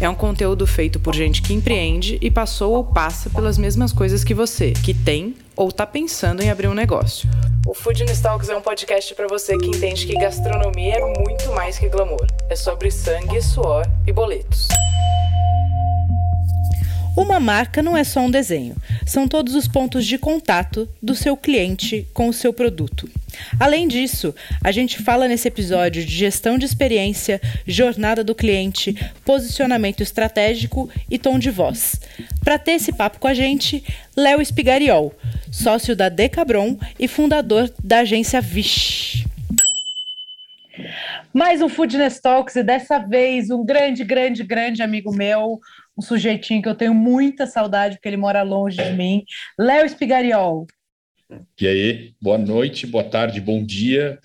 [0.00, 4.22] É um conteúdo feito por gente que empreende e passou ou passa pelas mesmas coisas
[4.22, 7.28] que você, que tem ou está pensando em abrir um negócio.
[7.66, 11.78] O Food Talks é um podcast para você que entende que gastronomia é muito mais
[11.78, 12.26] que glamour.
[12.48, 14.68] É sobre sangue, suor e boletos.
[17.18, 21.36] Uma marca não é só um desenho, são todos os pontos de contato do seu
[21.36, 23.10] cliente com o seu produto.
[23.58, 24.32] Além disso,
[24.62, 31.18] a gente fala nesse episódio de gestão de experiência, jornada do cliente, posicionamento estratégico e
[31.18, 32.00] tom de voz.
[32.44, 33.82] Para ter esse papo com a gente,
[34.16, 35.12] Léo Espigariol,
[35.50, 39.24] sócio da Decabron e fundador da agência Vish.
[41.34, 45.58] Mais um Foodness Talks e dessa vez um grande, grande, grande amigo meu,
[45.98, 49.24] um sujeitinho que eu tenho muita saudade porque ele mora longe de mim,
[49.58, 50.66] Léo Espigariol.
[51.60, 54.18] E aí, boa noite, boa tarde, bom dia,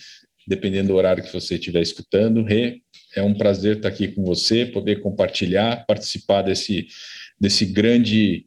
[0.48, 2.44] dependendo do horário que você estiver escutando.
[2.44, 2.82] Rê,
[3.16, 6.88] é um prazer estar aqui com você, poder compartilhar, participar desse,
[7.42, 8.46] desse grande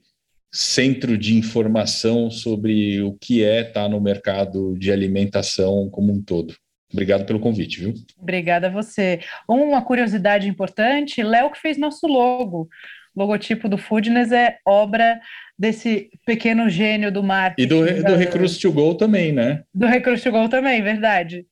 [0.52, 6.54] centro de informação sobre o que é estar no mercado de alimentação como um todo.
[6.92, 7.94] Obrigado pelo convite, viu?
[8.16, 9.20] Obrigada a você.
[9.48, 12.68] Uma curiosidade importante, Léo que fez nosso logo
[13.16, 15.18] logotipo do Foodness é obra
[15.58, 17.62] desse pequeno gênio do marketing.
[17.62, 19.62] E do, do Recruit to Go também, né?
[19.74, 21.46] Do Recruit to Go também, verdade.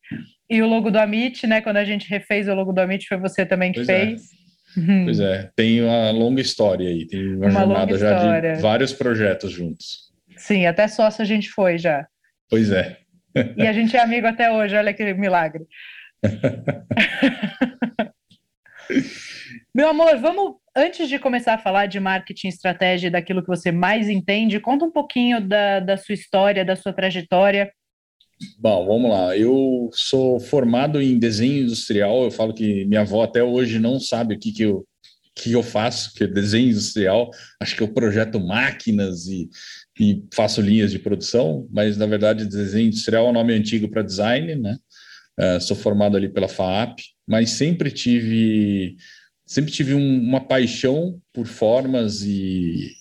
[0.49, 1.63] E o logo do Amit, né?
[1.63, 4.07] Quando a gente refez o logo do Amit, foi você também que pois é.
[4.07, 4.23] fez.
[4.41, 4.45] É.
[5.05, 9.53] Pois é, tem uma longa história aí, tem uma, uma jornada já de vários projetos
[9.53, 10.11] juntos.
[10.37, 12.05] Sim, até sócio a gente foi já.
[12.51, 12.97] Pois é.
[13.57, 15.63] E a gente é amigo até hoje, olha que milagre.
[19.77, 24.09] Meu amor, vamos antes de começar a falar de marketing, estratégia, daquilo que você mais
[24.09, 27.73] entende, conta um pouquinho da, da sua história, da sua trajetória.
[28.57, 29.37] Bom, vamos lá.
[29.37, 32.23] Eu sou formado em desenho industrial.
[32.23, 34.87] Eu falo que minha avó até hoje não sabe o que, que eu
[35.37, 37.29] que eu faço, que é desenho industrial.
[37.61, 39.51] Acho que eu projeto máquinas e,
[39.99, 44.03] e faço linhas de produção, mas na verdade desenho industrial é um nome antigo para
[44.03, 44.77] design, né?
[45.37, 48.95] Uh, sou formado ali pela FAAP, mas sempre tive
[49.47, 52.93] sempre tive um, uma paixão por formas e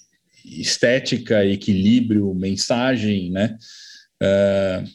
[0.43, 3.57] estética, equilíbrio, mensagem, né?
[4.21, 4.87] Uh,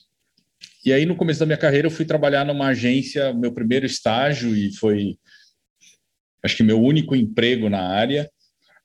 [0.84, 4.54] e aí, no começo da minha carreira, eu fui trabalhar numa agência, meu primeiro estágio,
[4.54, 5.16] e foi,
[6.42, 8.30] acho que, meu único emprego na área.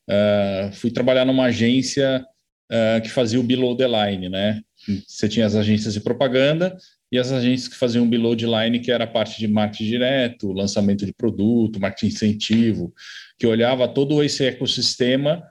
[0.10, 2.26] Uh, fui trabalhar numa agência
[2.70, 4.62] uh, que fazia o below the line, né?
[5.08, 6.76] Você tinha as agências de propaganda
[7.14, 10.52] e as agências que faziam below the line, que era a parte de marketing direto,
[10.52, 12.92] lançamento de produto, marketing incentivo,
[13.38, 15.44] que olhava todo esse ecossistema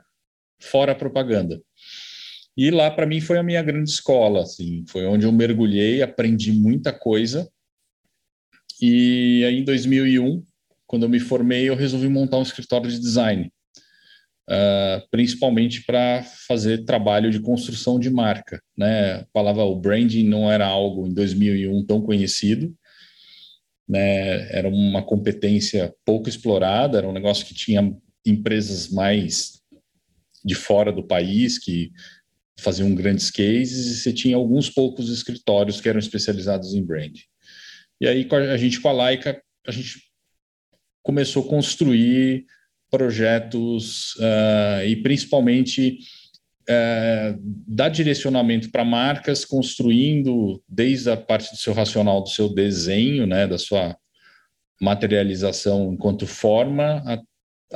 [0.60, 1.62] fora a propaganda.
[2.56, 6.50] E lá, para mim, foi a minha grande escola, assim, foi onde eu mergulhei, aprendi
[6.50, 7.48] muita coisa.
[8.80, 10.44] E aí, em 2001,
[10.84, 13.52] quando eu me formei, eu resolvi montar um escritório de design
[14.48, 18.62] uh, principalmente para fazer trabalho de construção de marca.
[18.76, 19.14] Né?
[19.14, 22.74] A palavra o branding não era algo em 2001 tão conhecido,
[23.88, 24.50] né?
[24.56, 27.94] era uma competência pouco explorada, era um negócio que tinha
[28.24, 29.60] empresas mais
[30.44, 31.92] de fora do país que
[32.58, 37.22] faziam grandes cases e você tinha alguns poucos escritórios que eram especializados em branding.
[38.00, 40.02] E aí a gente com a Laika, a gente
[41.02, 42.46] começou a construir
[42.92, 45.98] projetos uh, e principalmente
[46.68, 53.26] uh, dar direcionamento para marcas, construindo desde a parte do seu racional, do seu desenho,
[53.26, 53.96] né, da sua
[54.78, 57.18] materialização enquanto forma, a,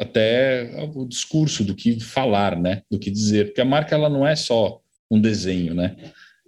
[0.02, 4.26] até o discurso do que falar, né, do que dizer, porque a marca ela não
[4.26, 5.96] é só um desenho, né,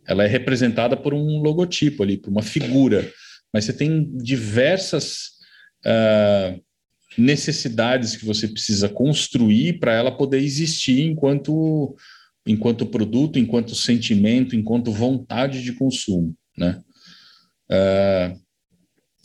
[0.07, 3.11] ela é representada por um logotipo ali, por uma figura,
[3.51, 5.39] mas você tem diversas
[5.87, 6.68] uh,
[7.19, 11.97] necessidades que você precisa construir para ela poder existir enquanto
[12.47, 16.81] enquanto produto, enquanto sentimento, enquanto vontade de consumo, né?
[17.71, 18.41] Uh,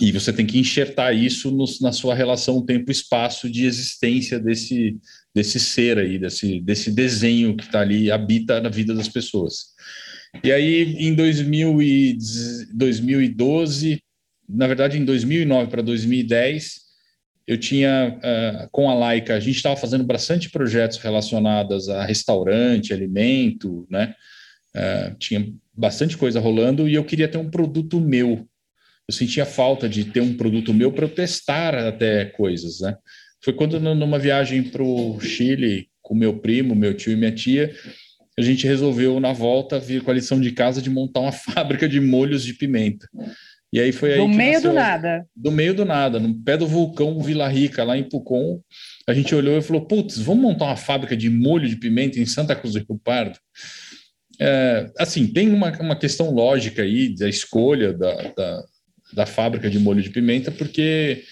[0.02, 4.98] e você tem que enxertar isso no, na sua relação tempo-espaço de existência desse,
[5.34, 9.68] desse ser aí, desse, desse desenho que está ali, habita na vida das pessoas.
[10.44, 12.18] E aí, em 2000 e,
[12.74, 14.02] 2012,
[14.50, 16.83] na verdade, em 2009 para 2010,
[17.48, 22.94] eu tinha, uh, com a Laika, a gente estava fazendo bastante projetos relacionados a restaurante,
[22.94, 24.16] alimento, né?
[24.76, 28.48] Uh, tinha bastante coisa rolando e eu queria ter um produto meu.
[29.08, 32.96] Eu sentia falta de ter um produto meu para eu testar até coisas, né?
[33.44, 37.76] foi quando numa viagem para o Chile com meu primo, meu tio e minha tia,
[38.40, 41.88] a gente resolveu na volta vir com a lição de casa de montar uma fábrica
[41.88, 43.08] de molhos de pimenta.
[43.74, 45.28] E aí foi aí do meio do nada.
[45.36, 48.62] Do meio do nada, no pé do vulcão Vila Rica, lá em Pucon,
[49.08, 52.26] a gente olhou e falou: putz, vamos montar uma fábrica de molho de pimenta em
[52.28, 53.36] Santa Cruz do Rio Pardo?
[54.40, 58.64] É, assim, tem uma, uma questão lógica aí da escolha da, da,
[59.12, 61.24] da fábrica de molho de pimenta, porque,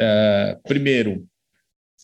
[0.00, 1.24] é, primeiro,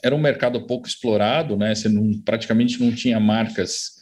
[0.05, 1.75] era um mercado pouco explorado, né?
[1.75, 3.99] Você não, praticamente não tinha marcas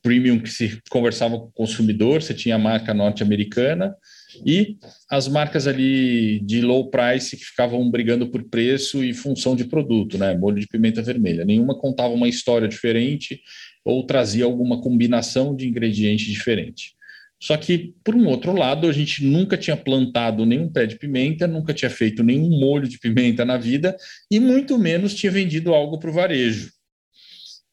[0.00, 3.96] premium que se conversava com o consumidor, você tinha a marca norte-americana
[4.44, 4.76] e
[5.10, 10.18] as marcas ali de low price que ficavam brigando por preço e função de produto,
[10.18, 10.34] né?
[10.34, 11.44] Molho de pimenta vermelha.
[11.44, 13.40] Nenhuma contava uma história diferente
[13.84, 16.94] ou trazia alguma combinação de ingrediente diferente.
[17.40, 21.48] Só que, por um outro lado, a gente nunca tinha plantado nenhum pé de pimenta,
[21.48, 23.96] nunca tinha feito nenhum molho de pimenta na vida
[24.30, 26.70] e muito menos tinha vendido algo para o varejo.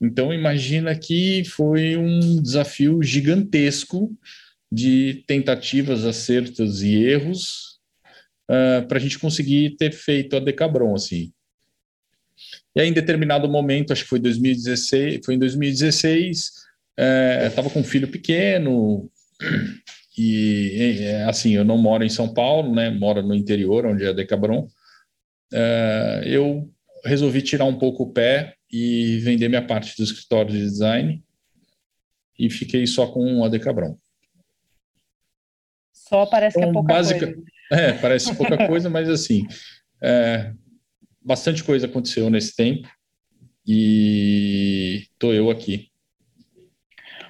[0.01, 4.09] Então, imagina que foi um desafio gigantesco
[4.71, 7.80] de tentativas, acertos e erros
[8.50, 11.31] uh, para a gente conseguir ter feito a Decabron, assim.
[12.75, 16.51] E aí, em determinado momento, acho que foi 2016, foi em 2016,
[17.48, 19.10] estava uh, com um filho pequeno
[20.18, 22.89] e, assim, eu não moro em São Paulo, né?
[22.89, 24.68] Moro no interior, onde é Decabron.
[25.54, 26.69] Uh, eu
[27.06, 31.24] resolvi tirar um pouco o pé e vender minha parte do escritório de design
[32.38, 33.98] e fiquei só com a Decabron.
[36.09, 37.44] Só parece então, que é então, pouca básica, coisa.
[37.71, 39.45] É, parece pouca coisa, mas assim,
[40.01, 40.51] é,
[41.21, 42.89] bastante coisa aconteceu nesse tempo
[43.65, 45.88] e estou eu aqui.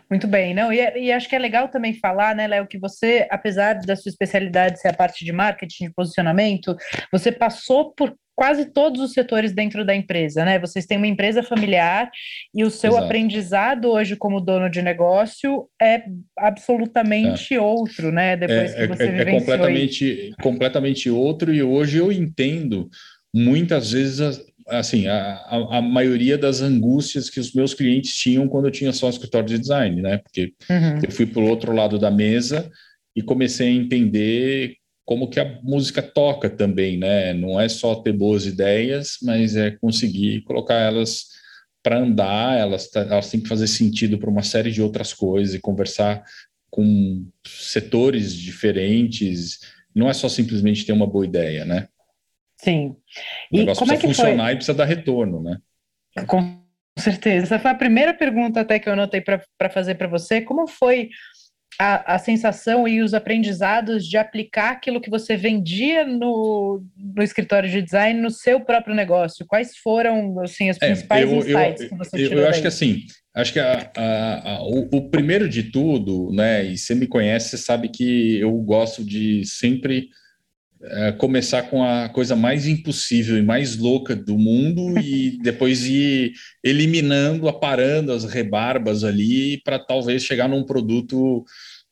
[0.09, 3.27] Muito bem, não, e, e, acho que é legal também falar, né, Léo, que você,
[3.29, 6.75] apesar da sua especialidade ser a parte de marketing e posicionamento,
[7.11, 10.57] você passou por quase todos os setores dentro da empresa, né?
[10.57, 12.09] Vocês têm uma empresa familiar
[12.55, 13.03] e o seu Exato.
[13.03, 16.03] aprendizado hoje como dono de negócio é
[16.37, 17.59] absolutamente é.
[17.59, 18.37] outro, né?
[18.37, 22.89] Depois é, que você é, é completamente, completamente outro e hoje eu entendo
[23.35, 28.67] muitas vezes assim a, a, a, maioria das angústias que os meus clientes tinham quando
[28.67, 30.19] eu tinha só escritório de design, né?
[30.19, 31.01] Porque uhum.
[31.03, 32.71] eu fui para o outro lado da mesa
[33.13, 34.78] e comecei a entender
[35.09, 37.33] como que a música toca também, né?
[37.33, 41.29] Não é só ter boas ideias, mas é conseguir colocar elas
[41.81, 45.59] para andar, elas, elas têm que fazer sentido para uma série de outras coisas e
[45.59, 46.23] conversar
[46.69, 49.61] com setores diferentes.
[49.95, 51.87] Não é só simplesmente ter uma boa ideia, né?
[52.57, 52.95] Sim.
[53.51, 54.53] O e negócio como precisa é que funcionar foi?
[54.53, 55.57] e precisa dar retorno, né?
[56.27, 56.61] Com
[56.99, 57.45] certeza.
[57.45, 60.39] Essa foi a primeira pergunta até que eu anotei para fazer para você.
[60.39, 61.09] Como foi
[61.79, 67.69] a, a sensação e os aprendizados de aplicar aquilo que você vendia no, no escritório
[67.69, 69.45] de design no seu próprio negócio?
[69.47, 72.33] Quais foram assim, os é, principais é, eu, insights eu, que você tirou?
[72.33, 73.03] Eu, eu acho que assim,
[73.33, 76.65] acho que a, a, o, o, primeiro de tudo, né?
[76.65, 80.09] E você me conhece, você sabe que eu gosto de sempre
[80.81, 86.33] é, começar com a coisa mais impossível e mais louca do mundo e depois ir
[86.63, 91.43] eliminando, aparando as rebarbas ali para talvez chegar num produto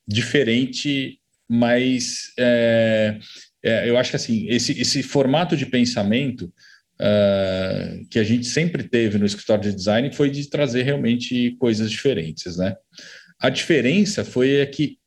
[0.08, 1.20] diferente,
[1.50, 3.20] mas é,
[3.64, 6.52] é, eu acho que assim esse, esse formato de pensamento
[7.02, 11.90] uh, que a gente sempre teve no escritório de design foi de trazer realmente coisas
[11.92, 12.76] diferentes, né?
[13.40, 14.98] A diferença foi que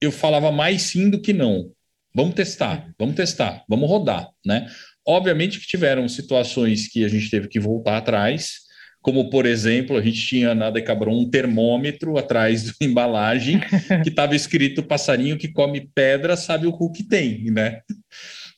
[0.00, 1.70] eu falava mais sim do que não.
[2.14, 4.70] Vamos testar, vamos testar, vamos rodar, né?
[5.06, 8.63] Obviamente que tiveram situações que a gente teve que voltar atrás,
[9.04, 13.60] como por exemplo, a gente tinha na Decabron um termômetro atrás da embalagem
[14.02, 17.82] que estava escrito passarinho que come pedra sabe o cu que tem, né?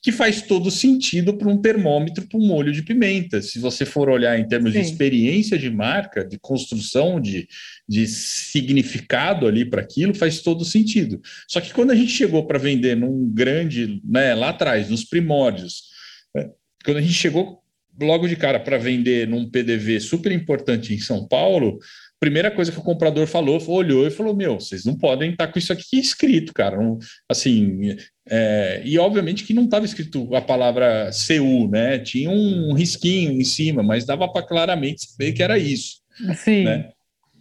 [0.00, 3.42] Que faz todo sentido para um termômetro para um molho de pimenta.
[3.42, 4.78] Se você for olhar em termos Sim.
[4.78, 7.48] de experiência de marca, de construção, de,
[7.88, 11.20] de significado ali para aquilo, faz todo sentido.
[11.48, 15.86] Só que quando a gente chegou para vender num grande, né, lá atrás, nos primórdios,
[16.32, 16.48] né,
[16.84, 17.65] quando a gente chegou
[18.00, 21.78] logo de cara para vender num PDV super importante em São Paulo,
[22.18, 25.52] primeira coisa que o comprador falou, olhou e falou: Meu, vocês não podem estar tá
[25.52, 26.76] com isso aqui escrito, cara.
[26.76, 26.98] Não,
[27.28, 27.96] assim,
[28.28, 31.98] é, e obviamente que não estava escrito a palavra CU, né?
[31.98, 36.00] Tinha um risquinho em cima, mas dava para claramente saber que era isso.
[36.34, 36.64] Sim.
[36.64, 36.90] Né?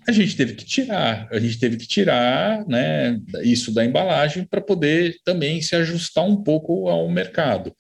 [0.08, 4.62] A gente teve que tirar, a gente teve que tirar né, isso da embalagem para
[4.62, 7.76] poder também se ajustar um pouco ao mercado.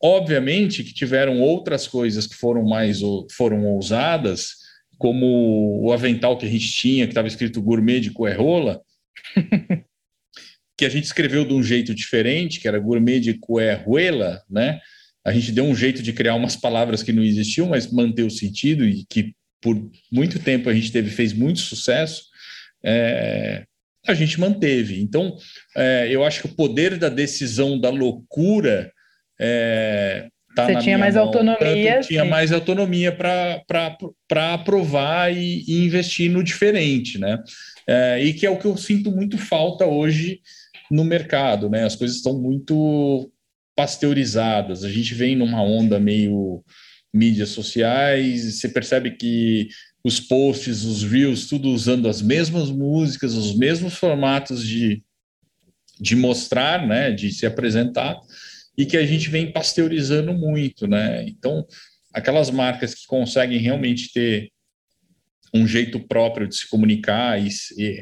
[0.00, 3.00] Obviamente que tiveram outras coisas que foram mais
[3.32, 4.50] foram ousadas,
[4.96, 8.80] como o avental que a gente tinha, que estava escrito gourmet de coerrola,
[10.76, 14.80] que a gente escreveu de um jeito diferente, que era gourmet de coerruela, né?
[15.28, 18.30] a gente deu um jeito de criar umas palavras que não existiam, mas manter o
[18.30, 19.76] sentido e que por
[20.10, 22.24] muito tempo a gente teve fez muito sucesso.
[22.82, 23.64] É,
[24.06, 25.00] a gente manteve.
[25.02, 25.36] Então,
[25.76, 28.90] é, eu acho que o poder da decisão da loucura
[29.40, 31.24] é, tá Você tinha mais mão.
[31.24, 32.00] autonomia.
[32.00, 32.28] tinha sim.
[32.28, 37.42] mais autonomia para aprovar e, e, investir no diferente, né?
[37.86, 40.40] É, e que é o que eu sinto muito falta hoje
[40.90, 41.84] no mercado, né?
[41.84, 43.30] As coisas estão muito
[43.76, 44.84] pasteurizadas.
[44.84, 46.62] A gente vem numa onda meio
[47.14, 49.68] mídias sociais, você percebe que
[50.04, 55.02] os posts, os reels, tudo usando as mesmas músicas, os mesmos formatos de,
[56.00, 58.16] de mostrar, né, de se apresentar,
[58.78, 61.24] e que a gente vem pasteurizando muito, né?
[61.26, 61.66] Então,
[62.14, 64.52] aquelas marcas que conseguem realmente ter
[65.52, 68.00] um jeito próprio de se comunicar e, e,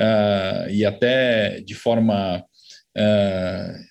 [0.00, 3.88] uh, e até de forma uh,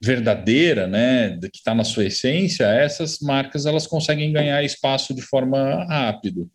[0.00, 5.84] verdadeira, né, que está na sua essência, essas marcas elas conseguem ganhar espaço de forma
[5.84, 6.50] rápido,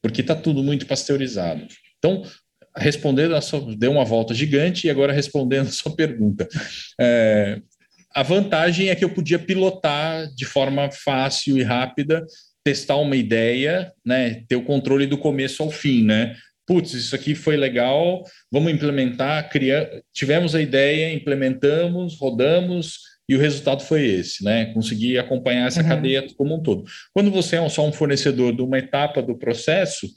[0.00, 1.66] porque está tudo muito pasteurizado.
[1.98, 2.22] Então,
[2.76, 6.48] respondendo a sua, deu uma volta gigante e agora respondendo a sua pergunta,
[7.00, 7.60] é,
[8.16, 12.24] a vantagem é que eu podia pilotar de forma fácil e rápida,
[12.64, 16.34] testar uma ideia, né, ter o controle do começo ao fim, né,
[16.66, 23.38] putz, isso aqui foi legal, vamos implementar, criar, tivemos a ideia, implementamos, rodamos, e o
[23.38, 24.66] resultado foi esse, né?
[24.66, 25.88] Conseguir acompanhar essa uhum.
[25.88, 26.84] cadeia como um todo.
[27.12, 30.08] Quando você é só um fornecedor de uma etapa do processo,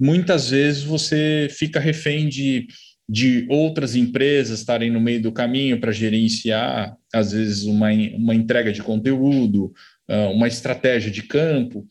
[0.00, 2.66] muitas vezes você fica refém de,
[3.08, 8.72] de outras empresas estarem no meio do caminho para gerenciar, às vezes, uma, uma entrega
[8.72, 9.72] de conteúdo,
[10.06, 11.86] ah, uma estratégia de campo,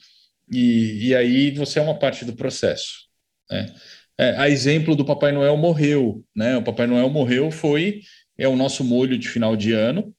[0.51, 3.07] e, e aí você é uma parte do processo.
[3.49, 3.73] Né?
[4.17, 6.57] É, a exemplo do Papai Noel morreu, né?
[6.57, 8.01] O Papai Noel morreu foi
[8.37, 10.13] é o nosso molho de final de ano,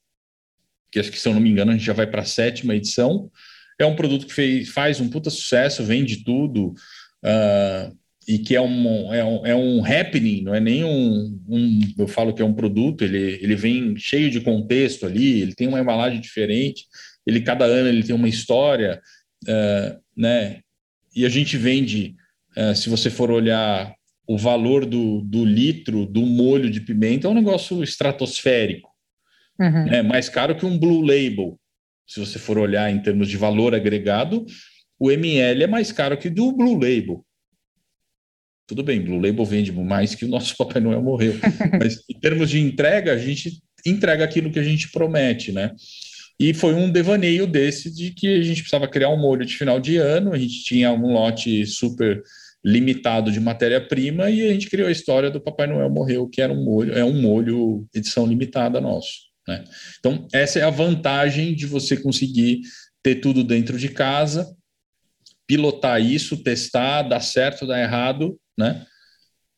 [0.91, 2.75] que acho que se eu não me engano a gente já vai para a sétima
[2.75, 3.31] edição.
[3.79, 6.75] É um produto que fez, faz um puta sucesso, vende tudo
[7.25, 7.97] uh,
[8.29, 12.07] e que é um, é, um, é um happening, não é nem um, um, eu
[12.07, 15.81] falo que é um produto, ele, ele vem cheio de contexto ali, ele tem uma
[15.81, 16.85] embalagem diferente,
[17.27, 19.01] ele cada ano ele tem uma história,
[19.45, 20.61] uh, né?
[21.17, 22.15] E a gente vende
[22.55, 23.95] é, se você for olhar
[24.27, 28.91] o valor do, do litro do molho de pimenta, é um negócio estratosférico.
[29.59, 29.87] Uhum.
[29.89, 31.59] É mais caro que um Blue Label.
[32.07, 34.45] Se você for olhar em termos de valor agregado,
[34.99, 37.25] o ML é mais caro que do Blue Label.
[38.69, 41.35] Tudo bem, Blue Label vende mais que o nosso Papai Noel morreu.
[41.81, 45.75] Mas em termos de entrega, a gente entrega aquilo que a gente promete, né?
[46.39, 49.81] E foi um devaneio desse de que a gente precisava criar um molho de final
[49.81, 52.23] de ano, a gente tinha um lote super
[52.65, 56.53] limitado de matéria-prima e a gente criou a história do Papai Noel morreu, que era
[56.53, 59.29] um molho, é um molho edição limitada nosso.
[59.49, 59.65] Né?
[59.99, 62.61] Então, essa é a vantagem de você conseguir
[63.03, 64.55] ter tudo dentro de casa,
[65.47, 68.85] pilotar isso, testar, dar certo, dar errado, né?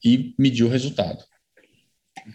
[0.04, 1.24] E medir o resultado.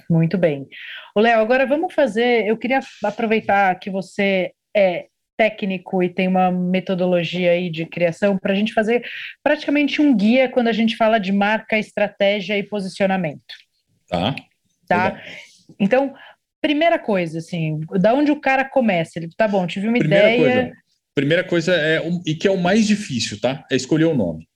[0.09, 0.67] Muito bem.
[1.15, 2.47] O Léo, agora vamos fazer.
[2.47, 5.07] Eu queria aproveitar que você é
[5.37, 9.05] técnico e tem uma metodologia aí de criação para a gente fazer
[9.43, 13.41] praticamente um guia quando a gente fala de marca, estratégia e posicionamento.
[14.07, 14.35] Tá.
[14.87, 15.21] Tá.
[15.79, 16.13] Então,
[16.61, 19.19] primeira coisa, assim, da onde o cara começa?
[19.19, 20.63] Ele, tá bom, tive uma primeira ideia.
[20.63, 20.77] Coisa,
[21.13, 23.65] primeira coisa é, e que é o mais difícil, tá?
[23.71, 24.47] É escolher o nome.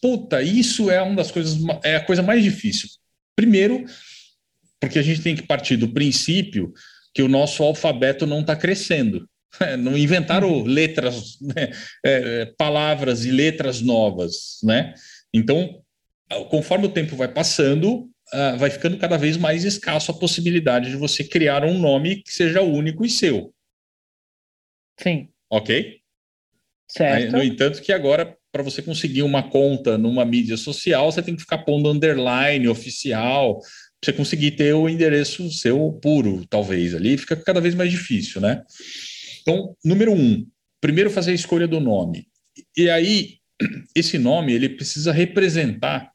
[0.00, 2.88] Puta, isso é uma das coisas, é a coisa mais difícil.
[3.36, 3.84] Primeiro,
[4.80, 6.72] porque a gente tem que partir do princípio
[7.14, 9.28] que o nosso alfabeto não está crescendo.
[9.80, 10.64] Não inventaram uhum.
[10.64, 11.72] letras, né?
[12.06, 14.94] é, palavras e letras novas, né?
[15.34, 15.82] Então,
[16.48, 20.96] conforme o tempo vai passando, uh, vai ficando cada vez mais escasso a possibilidade de
[20.96, 23.52] você criar um nome que seja único e seu.
[24.98, 25.28] Sim.
[25.50, 26.00] Ok?
[26.88, 27.32] Certo.
[27.32, 31.42] No entanto, que agora, para você conseguir uma conta numa mídia social, você tem que
[31.42, 33.60] ficar pondo underline oficial,
[34.02, 38.62] você conseguir ter o endereço seu puro, talvez, ali, fica cada vez mais difícil, né?
[39.42, 40.46] Então, número um,
[40.80, 42.26] primeiro fazer a escolha do nome.
[42.76, 43.38] E aí,
[43.94, 46.10] esse nome ele precisa representar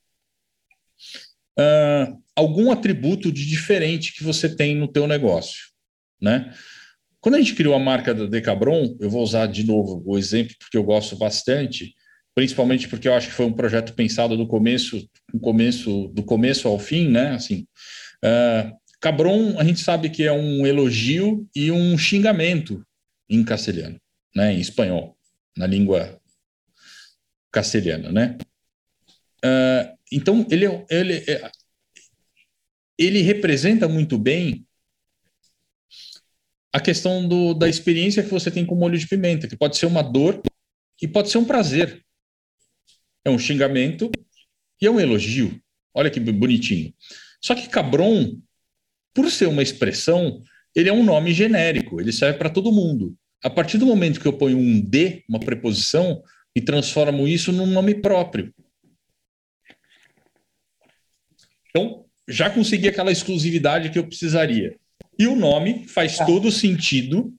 [1.57, 5.67] uh, algum atributo de diferente que você tem no teu negócio,
[6.21, 6.53] né?
[7.21, 10.53] Quando a gente criou a marca da Decabron, eu vou usar de novo o exemplo
[10.59, 11.95] porque eu gosto bastante,
[12.35, 16.67] principalmente porque eu acho que foi um projeto pensado do começo, do começo, do começo
[16.67, 17.31] ao fim, né?
[17.31, 17.65] Assim,
[18.23, 22.85] uh, Cabron, a gente sabe que é um elogio e um xingamento
[23.29, 23.99] em castelhano,
[24.35, 25.17] né, em espanhol,
[25.57, 26.19] na língua
[27.51, 28.37] castelhana, né?
[29.43, 31.51] Uh, então ele ele é,
[32.97, 34.65] ele representa muito bem
[36.73, 39.85] a questão do, da experiência que você tem com molho de pimenta, que pode ser
[39.85, 40.41] uma dor
[41.01, 42.04] e pode ser um prazer.
[43.25, 44.11] É um xingamento
[44.81, 45.59] e é um elogio.
[45.93, 46.93] Olha que bonitinho.
[47.41, 48.39] Só que Cabron,
[49.13, 50.41] por ser uma expressão,
[50.75, 53.15] ele é um nome genérico, ele serve para todo mundo.
[53.43, 56.21] A partir do momento que eu ponho um D, uma preposição,
[56.55, 58.53] e transformo isso num nome próprio.
[61.69, 64.77] Então, já consegui aquela exclusividade que eu precisaria.
[65.19, 66.25] E o nome faz tá.
[66.25, 67.33] todo sentido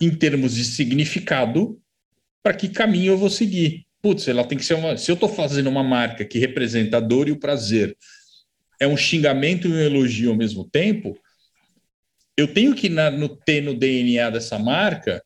[0.00, 1.80] em termos de significado
[2.42, 3.86] para que caminho eu vou seguir.
[4.02, 4.96] Putz, ela tem que ser uma.
[4.96, 7.96] Se eu estou fazendo uma marca que representa a dor e o prazer,
[8.80, 11.18] é um xingamento e um elogio ao mesmo tempo,
[12.36, 15.22] eu tenho que na, no, ter no DNA dessa marca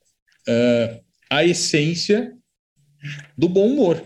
[0.48, 2.36] uh, a essência
[3.38, 4.02] do bom humor,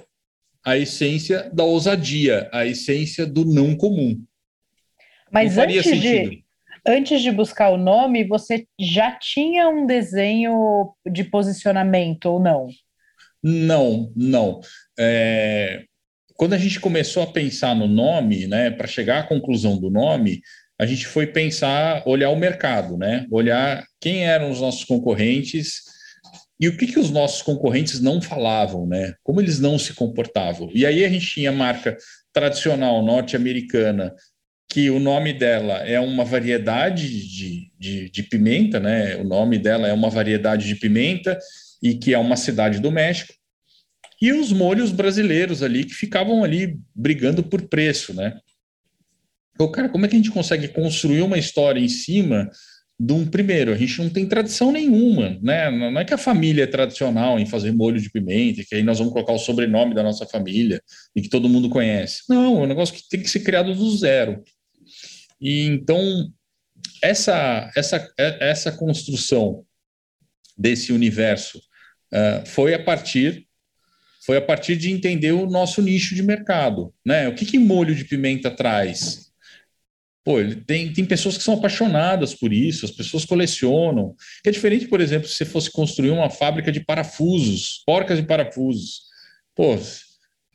[0.65, 4.23] a essência da ousadia, a essência do não comum.
[5.33, 6.31] Mas não antes sentido.
[6.31, 6.45] de
[6.87, 12.69] antes de buscar o nome, você já tinha um desenho de posicionamento ou não?
[13.43, 14.61] Não, não.
[14.99, 15.85] É...
[16.35, 20.41] Quando a gente começou a pensar no nome, né, para chegar à conclusão do nome,
[20.81, 25.83] a gente foi pensar, olhar o mercado, né, olhar quem eram os nossos concorrentes
[26.61, 30.71] e o que, que os nossos concorrentes não falavam, né, como eles não se comportavam.
[30.73, 31.97] E aí a gente tinha marca
[32.33, 34.15] tradicional norte-americana
[34.71, 39.17] que o nome dela é uma variedade de, de, de, pimenta, né?
[39.17, 41.39] O nome dela é uma variedade de pimenta
[41.83, 43.33] e que é uma cidade do México.
[44.21, 48.39] E os molhos brasileiros ali que ficavam ali brigando por preço, né?
[49.55, 52.51] Então, cara, como é que a gente consegue construir uma história em cima
[52.99, 53.73] de um primeiro?
[53.73, 55.71] A gente não tem tradição nenhuma, né?
[55.71, 58.99] Não é que a família é tradicional em fazer molho de pimenta, que aí nós
[58.99, 60.81] vamos colocar o sobrenome da nossa família
[61.15, 62.23] e que todo mundo conhece.
[62.29, 64.43] Não, é um negócio que tem que ser criado do zero.
[65.41, 66.33] E então
[67.03, 69.65] essa essa essa construção
[70.57, 71.61] desse universo
[72.13, 73.47] uh, foi a partir
[74.29, 77.27] foi a partir de entender o nosso nicho de mercado, né?
[77.29, 79.33] O que, que molho de pimenta traz?
[80.23, 84.15] Pô, ele tem, tem pessoas que são apaixonadas por isso, as pessoas colecionam.
[84.45, 89.05] É diferente, por exemplo, se você fosse construir uma fábrica de parafusos, porcas de parafusos.
[89.55, 89.79] Pô,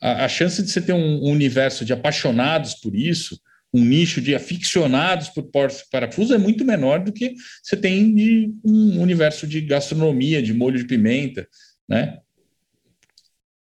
[0.00, 3.36] a, a chance de você ter um, um universo de apaixonados por isso
[3.74, 8.54] um nicho de aficionados por portos parafusos é muito menor do que você tem de
[8.64, 11.46] um universo de gastronomia, de molho de pimenta,
[11.88, 12.20] né?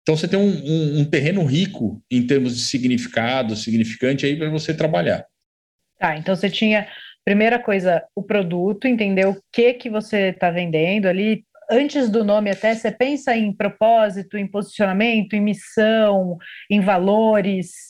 [0.01, 4.49] Então você tem um, um, um terreno rico em termos de significado, significante aí para
[4.49, 5.23] você trabalhar.
[5.99, 6.87] Tá, então você tinha,
[7.23, 12.49] primeira coisa, o produto, entender o que que você está vendendo ali, antes do nome
[12.49, 17.88] até, você pensa em propósito, em posicionamento, em missão, em valores,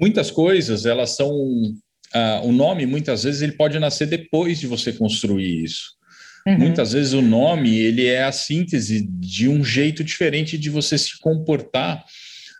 [0.00, 1.30] muitas coisas, elas são.
[1.32, 6.00] Uh, o nome, muitas vezes, ele pode nascer depois de você construir isso.
[6.46, 6.58] Uhum.
[6.58, 11.18] Muitas vezes o nome ele é a síntese de um jeito diferente de você se
[11.18, 12.04] comportar,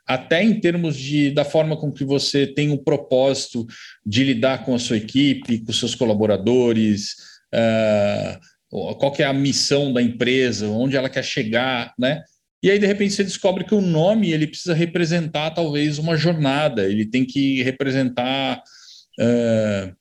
[0.07, 3.67] até em termos de, da forma com que você tem um propósito
[4.05, 7.15] de lidar com a sua equipe, com seus colaboradores,
[7.55, 8.39] uh,
[8.71, 12.23] qual é a missão da empresa, onde ela quer chegar, né?
[12.63, 16.85] E aí, de repente, você descobre que o nome ele precisa representar talvez uma jornada,
[16.85, 18.63] ele tem que representar.
[19.19, 19.97] Uh,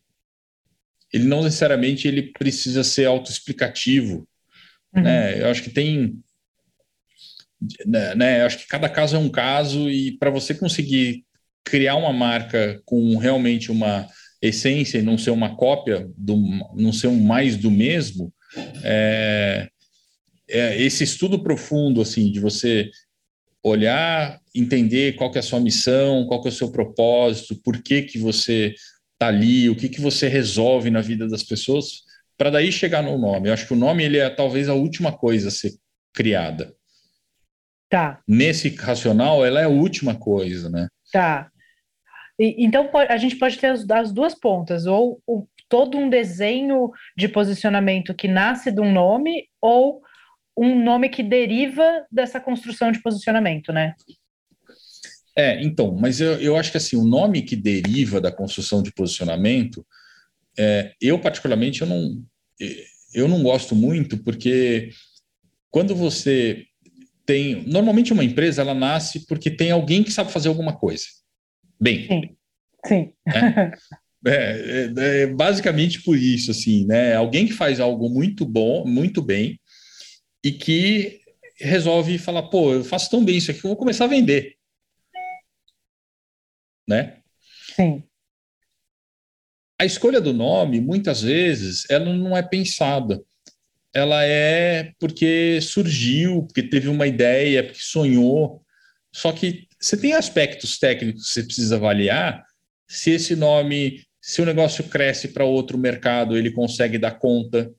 [1.12, 4.28] ele não necessariamente ele precisa ser autoexplicativo.
[4.96, 5.04] Uhum.
[5.04, 5.42] Né?
[5.42, 6.20] Eu acho que tem.
[7.86, 11.26] Né, né, eu acho que cada caso é um caso, e para você conseguir
[11.66, 14.08] criar uma marca com realmente uma
[14.42, 16.38] essência e não ser uma cópia, do,
[16.74, 18.34] não ser um mais do mesmo,
[18.84, 19.70] é,
[20.50, 22.90] é, esse estudo profundo, assim, de você
[23.64, 27.82] olhar, entender qual que é a sua missão, qual que é o seu propósito, por
[27.82, 28.74] que que você
[29.14, 32.04] está ali, o que que você resolve na vida das pessoas,
[32.38, 33.50] para daí chegar no nome.
[33.50, 35.74] Eu acho que o nome ele é talvez a última coisa a ser
[36.14, 36.74] criada.
[37.90, 38.22] Tá.
[38.26, 40.88] Nesse racional, ela é a última coisa, né?
[41.12, 41.52] Tá.
[42.40, 46.92] E, então a gente pode ter as, as duas pontas, ou, ou todo um desenho
[47.18, 50.02] de posicionamento que nasce de um nome, ou
[50.58, 53.96] um nome que deriva dessa construção de posicionamento, né?
[55.36, 58.92] É, então, mas eu, eu acho que assim, o nome que deriva da construção de
[58.92, 59.86] posicionamento,
[60.58, 62.22] é, eu particularmente eu não,
[63.14, 64.90] eu não gosto muito, porque
[65.72, 66.66] quando você
[67.26, 67.64] tem.
[67.68, 71.06] Normalmente uma empresa ela nasce porque tem alguém que sabe fazer alguma coisa.
[71.80, 72.08] Bem.
[72.08, 72.22] Sim.
[72.86, 73.14] Sim.
[74.28, 77.16] É, é, é, basicamente por isso, assim, né?
[77.16, 79.58] Alguém que faz algo muito bom, muito bem,
[80.44, 81.22] e que
[81.60, 84.56] resolve falar, pô, eu faço tão bem isso aqui, eu vou começar a vender.
[86.88, 87.22] Né?
[87.76, 88.04] Sim.
[89.80, 93.24] A escolha do nome, muitas vezes, ela não é pensada.
[93.94, 98.64] ela é porque surgiu, porque teve uma ideia, porque sonhou.
[99.14, 102.46] Só que você tem aspectos técnicos que você precisa avaliar.
[102.88, 107.72] Se esse nome, se o negócio cresce para outro mercado, ele consegue dar conta.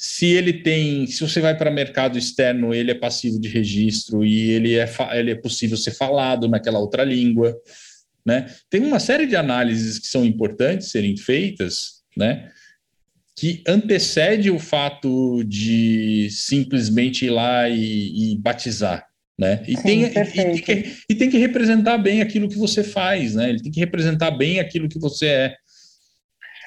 [0.00, 4.50] Se ele tem, se você vai para mercado externo, ele é passivo de registro e
[4.50, 7.52] ele é, ele é possível ser falado naquela outra língua.
[8.24, 8.46] Né?
[8.70, 12.48] Tem uma série de análises que são importantes serem feitas, né?
[13.34, 19.04] que antecede o fato de simplesmente ir lá e, e batizar.
[19.36, 19.64] Né?
[19.66, 23.36] E, Sim, tem, e, tem que, e, tem que, representar bem aquilo que você faz,
[23.36, 23.50] né?
[23.50, 25.56] Ele tem que representar bem aquilo que você é, é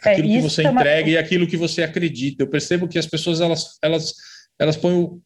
[0.04, 1.10] aquilo é, que você entrega uma...
[1.10, 2.44] e aquilo que você acredita.
[2.44, 4.14] Eu percebo que as pessoas elas elas
[4.60, 5.22] elas põem o,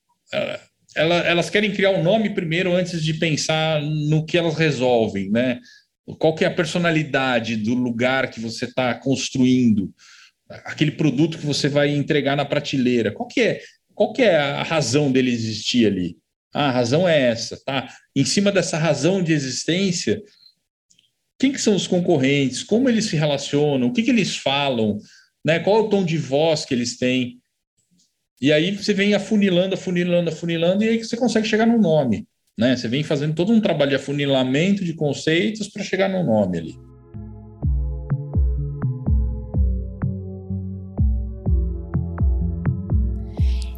[0.95, 5.59] elas, elas querem criar um nome primeiro antes de pensar no que elas resolvem, né?
[6.19, 9.91] Qual que é a personalidade do lugar que você está construindo?
[10.49, 13.11] aquele produto que você vai entregar na prateleira.
[13.11, 13.61] Qual que é,
[13.93, 16.17] qual que é a razão dele existir ali?
[16.53, 17.89] Ah, a razão é essa, tá?
[18.15, 20.21] Em cima dessa razão de existência,
[21.45, 22.63] quem que são os concorrentes?
[22.63, 23.87] Como eles se relacionam?
[23.87, 24.97] O que, que eles falam?
[25.45, 25.59] Né?
[25.59, 27.39] Qual é o tom de voz que eles têm?
[28.41, 32.27] E aí você vem afunilando, afunilando, afunilando, e aí você consegue chegar no nome.
[32.57, 32.75] Né?
[32.75, 36.79] Você vem fazendo todo um trabalho de afunilamento de conceitos para chegar no nome ali.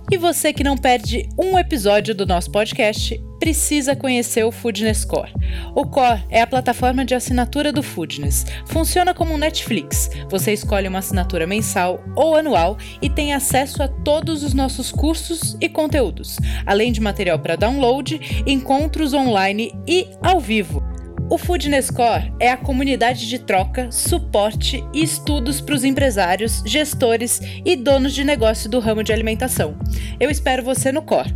[0.09, 5.33] E você que não perde um episódio do nosso podcast, precisa conhecer o Foodness Core.
[5.75, 8.45] O Core é a plataforma de assinatura do Foodness.
[8.67, 10.09] Funciona como um Netflix.
[10.29, 15.57] Você escolhe uma assinatura mensal ou anual e tem acesso a todos os nossos cursos
[15.59, 20.96] e conteúdos, além de material para download, encontros online e ao vivo.
[21.29, 27.41] O Foodness Core é a comunidade de troca, suporte e estudos para os empresários, gestores
[27.65, 29.77] e donos de negócio do ramo de alimentação.
[30.21, 31.35] Eu espero você no Core.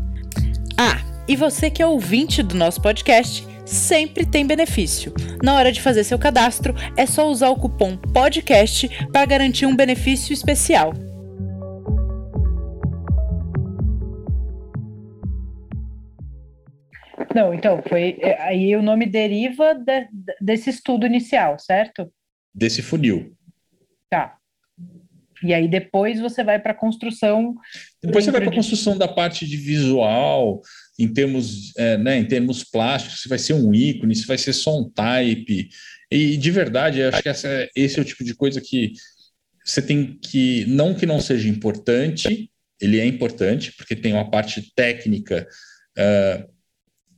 [0.77, 5.13] Ah, e você que é ouvinte do nosso podcast, sempre tem benefício.
[5.43, 9.75] Na hora de fazer seu cadastro, é só usar o cupom PODCAST para garantir um
[9.75, 10.93] benefício especial.
[17.35, 18.17] Não, então, foi.
[18.19, 20.07] É, aí o nome deriva de,
[20.39, 22.11] desse estudo inicial, certo?
[22.53, 23.35] Desse funil.
[24.09, 24.37] Tá.
[25.43, 27.55] E aí depois você vai para a construção.
[28.01, 28.57] Depois você vai para a de...
[28.57, 30.61] construção da parte de visual,
[30.99, 34.53] em termos, é, né, em termos plásticos, se vai ser um ícone, se vai ser
[34.53, 35.69] só um type.
[36.11, 38.93] E de verdade, acho que essa, esse é o tipo de coisa que
[39.63, 40.65] você tem que.
[40.67, 45.47] Não que não seja importante, ele é importante, porque tem uma parte técnica.
[45.97, 46.60] Uh,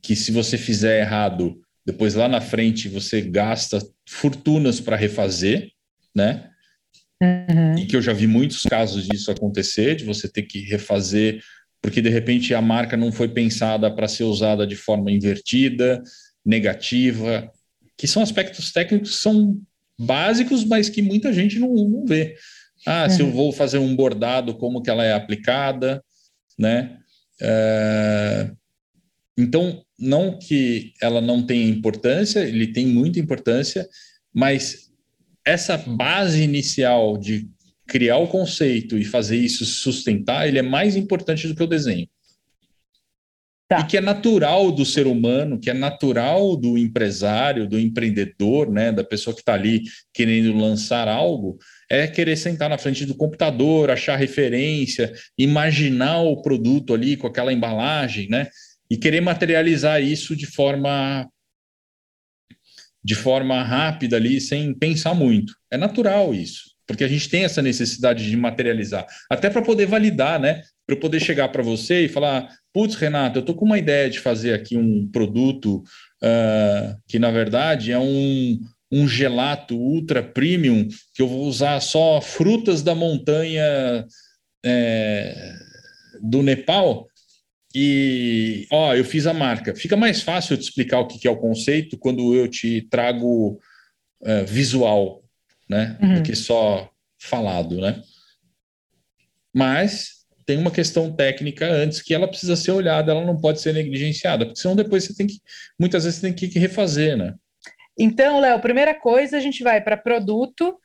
[0.04, 5.70] que se você fizer errado, depois lá na frente você gasta fortunas para refazer,
[6.14, 6.50] né?
[7.22, 7.78] Uhum.
[7.78, 11.42] E que eu já vi muitos casos disso acontecer, de você ter que refazer,
[11.80, 16.02] porque de repente a marca não foi pensada para ser usada de forma invertida,
[16.44, 17.50] negativa,
[17.96, 19.58] que são aspectos técnicos que são
[19.98, 22.36] básicos, mas que muita gente não, não vê.
[22.86, 23.10] Ah, uhum.
[23.10, 23.32] se eu uhum.
[23.32, 26.04] vou fazer um bordado, como que ela é aplicada,
[26.58, 26.98] né?
[27.40, 28.50] É...
[29.36, 33.88] Então, não que ela não tenha importância, ele tem muita importância,
[34.32, 34.90] mas
[35.44, 37.48] essa base inicial de
[37.86, 42.08] criar o conceito e fazer isso sustentar, ele é mais importante do que o desenho.
[43.68, 43.80] Tá.
[43.80, 48.92] E que é natural do ser humano, que é natural do empresário, do empreendedor, né,
[48.92, 51.58] da pessoa que está ali querendo lançar algo,
[51.90, 57.52] é querer sentar na frente do computador, achar referência, imaginar o produto ali com aquela
[57.52, 58.48] embalagem, né?
[58.94, 61.28] E querer materializar isso de forma
[63.02, 65.52] de forma rápida ali, sem pensar muito.
[65.68, 70.40] É natural isso, porque a gente tem essa necessidade de materializar, até para poder validar,
[70.40, 70.62] né?
[70.86, 74.20] Para poder chegar para você e falar, putz, Renato, eu estou com uma ideia de
[74.20, 75.82] fazer aqui um produto
[76.22, 78.60] uh, que na verdade é um,
[78.92, 84.06] um gelato ultra premium que eu vou usar só frutas da montanha
[84.64, 85.52] é,
[86.22, 87.08] do Nepal
[87.74, 89.74] e, ó, eu fiz a marca.
[89.74, 93.58] Fica mais fácil de explicar o que é o conceito quando eu te trago
[94.20, 95.24] uh, visual,
[95.68, 95.98] né?
[96.00, 96.14] Uhum.
[96.14, 98.00] Do que só falado, né?
[99.52, 103.72] Mas tem uma questão técnica antes que ela precisa ser olhada, ela não pode ser
[103.72, 105.40] negligenciada, porque senão depois você tem que,
[105.78, 107.34] muitas vezes, você tem que refazer, né?
[107.98, 110.76] Então, Léo, primeira coisa, a gente vai para produto,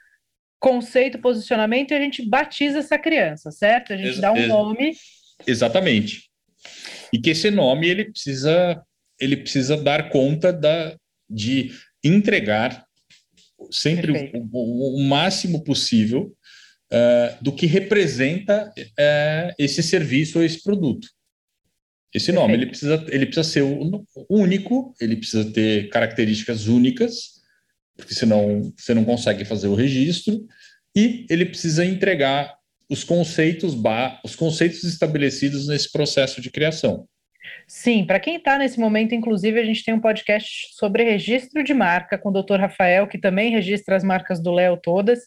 [0.60, 3.94] conceito, posicionamento e a gente batiza essa criança, certo?
[3.94, 4.96] A gente Ex dá um nome.
[5.46, 6.29] Exatamente
[7.14, 8.82] e que esse nome ele precisa
[9.20, 10.96] ele precisa dar conta da,
[11.30, 11.72] de
[12.04, 12.86] entregar
[13.70, 16.34] sempre o, o, máximo possível
[16.92, 21.08] uh, do que representa uh, esse serviço ou esse produto.
[22.14, 23.64] Esse nome ele precisa, ele precisa ser
[24.30, 27.42] único, ele precisa ter características únicas,
[27.96, 30.44] porque senão você não consegue fazer o registro,
[30.96, 32.58] e ele precisa entregar
[32.90, 33.76] os conceitos,
[34.24, 37.06] os conceitos estabelecidos nesse processo de criação.
[37.68, 41.74] Sim, para quem está nesse momento, inclusive, a gente tem um podcast sobre registro de
[41.74, 45.20] marca com o doutor Rafael, que também registra as marcas do Léo todas.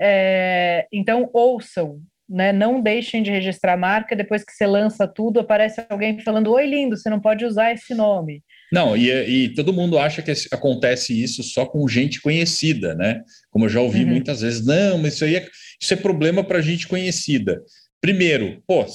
[0.00, 2.52] É, então, ouçam, né?
[2.52, 6.66] Não deixem de registrar a marca, depois que você lança tudo, aparece alguém falando: Oi,
[6.66, 8.42] lindo, você não pode usar esse nome.
[8.70, 13.22] Não, e, e todo mundo acha que acontece isso só com gente conhecida, né?
[13.50, 14.10] Como eu já ouvi uhum.
[14.10, 15.48] muitas vezes, não, mas isso aí é,
[15.80, 17.62] isso é problema para gente conhecida.
[18.00, 18.86] Primeiro, pô,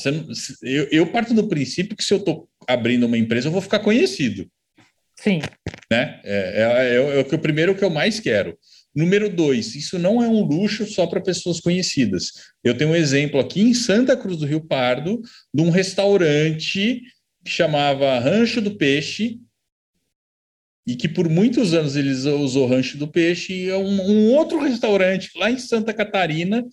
[0.62, 3.80] eu, eu parto do princípio que se eu estou abrindo uma empresa, eu vou ficar
[3.80, 4.48] conhecido.
[5.20, 5.40] Sim.
[5.92, 6.20] Né?
[6.24, 8.58] É, é, é, é o que primeiro que eu mais quero.
[8.96, 12.32] Número dois, isso não é um luxo só para pessoas conhecidas.
[12.64, 15.20] Eu tenho um exemplo aqui em Santa Cruz do Rio Pardo,
[15.54, 17.02] de um restaurante
[17.44, 19.40] que chamava Rancho do Peixe,
[20.86, 25.32] e que por muitos anos eles usou Rancho do Peixe, e um, um outro restaurante
[25.38, 26.66] lá em Santa Catarina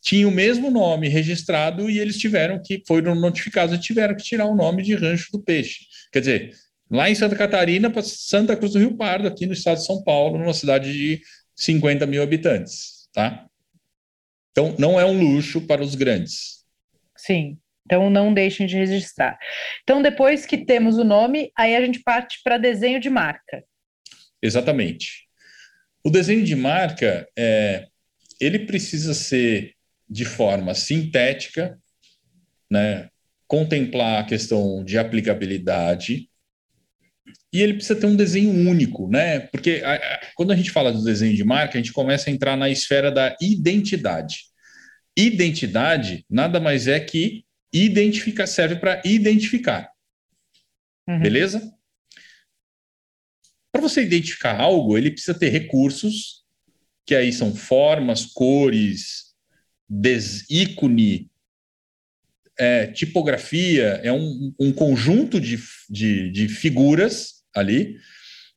[0.00, 4.46] tinha o mesmo nome registrado e eles tiveram que, foram notificados e tiveram que tirar
[4.46, 5.80] o nome de Rancho do Peixe.
[6.10, 6.54] Quer dizer,
[6.90, 10.02] lá em Santa Catarina para Santa Cruz do Rio Pardo, aqui no estado de São
[10.02, 11.20] Paulo, numa cidade de
[11.54, 13.46] 50 mil habitantes, tá?
[14.52, 16.64] Então, não é um luxo para os grandes.
[17.16, 19.38] Sim, então não deixem de registrar.
[19.82, 23.64] Então, depois que temos o nome, aí a gente parte para desenho de marca.
[24.42, 25.26] Exatamente.
[26.04, 27.86] O desenho de marca, é,
[28.40, 29.74] ele precisa ser
[30.08, 31.78] de forma sintética,
[32.70, 33.08] né,
[33.46, 36.30] contemplar a questão de aplicabilidade,
[37.52, 39.40] e ele precisa ter um desenho único, né?
[39.40, 42.32] Porque a, a, quando a gente fala do desenho de marca, a gente começa a
[42.32, 44.44] entrar na esfera da identidade.
[45.16, 49.90] Identidade nada mais é que identificar, serve para identificar.
[51.08, 51.20] Uhum.
[51.20, 51.72] Beleza?
[53.72, 56.44] Para você identificar algo, ele precisa ter recursos,
[57.06, 59.34] que aí são formas, cores,
[60.48, 61.30] ícone,
[62.58, 67.96] é, tipografia, é um, um conjunto de, de, de figuras ali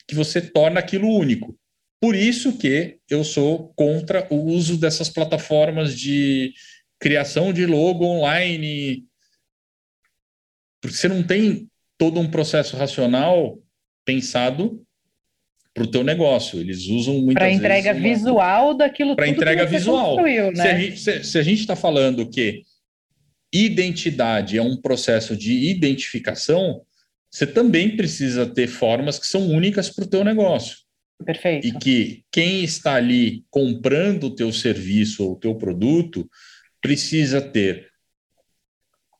[0.08, 1.58] que você torna aquilo único.
[2.02, 6.54] Por isso que eu sou contra o uso dessas plataformas de
[7.04, 9.04] criação de logo online,
[10.82, 13.60] porque você não tem todo um processo racional
[14.06, 14.82] pensado
[15.74, 16.62] para o teu negócio.
[16.62, 18.16] Eles usam muitas para entrega vezes uma...
[18.16, 20.16] visual daquilo para entrega visual.
[20.24, 20.96] Né?
[20.96, 22.62] Se a gente está falando que
[23.52, 26.84] identidade é um processo de identificação,
[27.30, 30.78] você também precisa ter formas que são únicas para o teu negócio.
[31.26, 31.68] Perfeito.
[31.68, 36.30] E que quem está ali comprando o teu serviço ou o teu produto
[36.84, 37.88] precisa ter,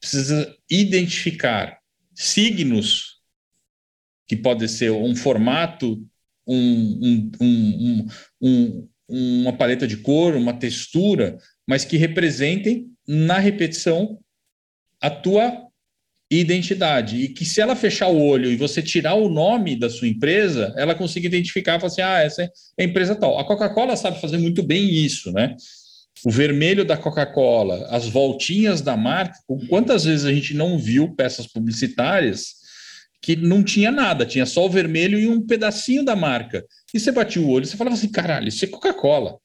[0.02, 1.80] precisa identificar
[2.14, 3.22] signos
[4.28, 6.06] que pode ser um formato,
[6.46, 8.08] um, um,
[8.42, 14.20] um, uma paleta de cor, uma textura, mas que representem na repetição
[15.02, 15.68] a tua
[16.30, 20.08] identidade e que se ela fechar o olho e você tirar o nome da sua
[20.08, 23.40] empresa, ela consiga identificar e falar assim, ah, essa é a empresa tal.
[23.40, 25.56] A Coca-Cola sabe fazer muito bem isso, né?
[26.26, 29.38] O vermelho da Coca-Cola, as voltinhas da marca,
[29.70, 32.64] quantas vezes a gente não viu peças publicitárias
[33.22, 36.66] que não tinha nada, tinha só o vermelho e um pedacinho da marca.
[36.94, 39.38] E você batia o olho e você falava assim, caralho, isso é Coca-Cola.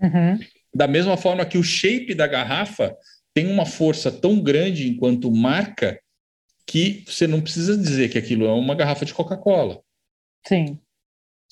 [0.00, 0.38] Uhum.
[0.74, 2.96] Da mesma forma que o shape da garrafa
[3.34, 6.00] tem uma força tão grande enquanto marca
[6.66, 9.80] que você não precisa dizer que aquilo é uma garrafa de Coca-Cola.
[10.46, 10.78] Sim.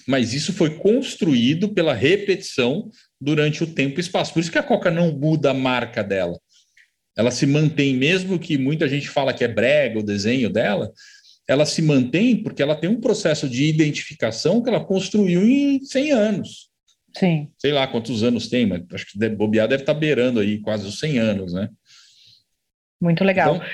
[0.06, 4.32] Mas isso foi construído pela repetição durante o tempo e espaço.
[4.32, 6.38] Por isso que a Coca não muda a marca dela.
[7.16, 10.92] Ela se mantém, mesmo que muita gente fala que é brega o desenho dela,
[11.48, 16.12] ela se mantém porque ela tem um processo de identificação que ela construiu em 100
[16.12, 16.70] anos.
[17.16, 17.50] Sim.
[17.56, 20.86] Sei lá quantos anos tem, mas acho que bobear deve estar tá beirando aí quase
[20.86, 21.70] os 100 anos, né?
[23.00, 23.56] Muito legal.
[23.56, 23.68] Então,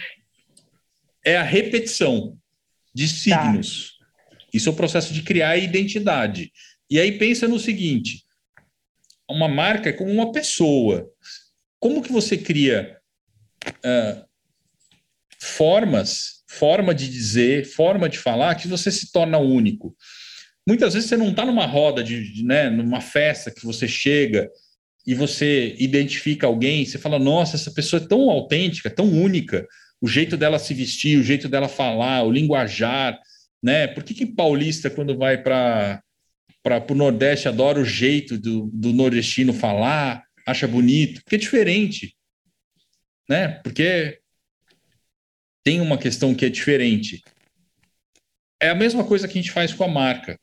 [1.24, 2.36] é a repetição
[2.94, 3.98] de signos.
[3.98, 4.36] Tá.
[4.52, 6.52] Isso é o processo de criar identidade.
[6.90, 8.22] E aí pensa no seguinte:
[9.32, 11.08] uma marca é como uma pessoa.
[11.80, 12.96] Como que você cria
[13.66, 14.24] uh,
[15.40, 19.96] formas, forma de dizer, forma de falar que você se torna único?
[20.66, 24.48] Muitas vezes você não está numa roda, de, de, né, numa festa que você chega
[25.04, 29.66] e você identifica alguém, você fala, nossa, essa pessoa é tão autêntica, tão única,
[30.00, 33.18] o jeito dela se vestir, o jeito dela falar, o linguajar,
[33.62, 33.86] né?
[33.88, 36.02] Por que, que paulista, quando vai para
[36.64, 40.24] o Nordeste, adora o jeito do, do nordestino falar?
[40.46, 42.16] acha bonito, porque é diferente,
[43.28, 43.48] né?
[43.62, 44.20] Porque
[45.64, 47.22] tem uma questão que é diferente.
[48.60, 50.38] É a mesma coisa que a gente faz com a marca.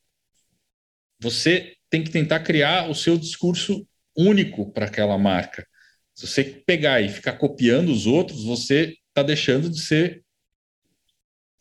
[1.21, 5.67] Você tem que tentar criar o seu discurso único para aquela marca.
[6.15, 10.23] Se você pegar e ficar copiando os outros, você está deixando de ser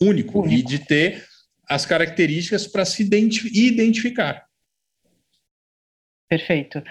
[0.01, 1.27] único, único, e de ter
[1.69, 4.48] as características para se identificar.
[6.29, 6.83] Perfeito.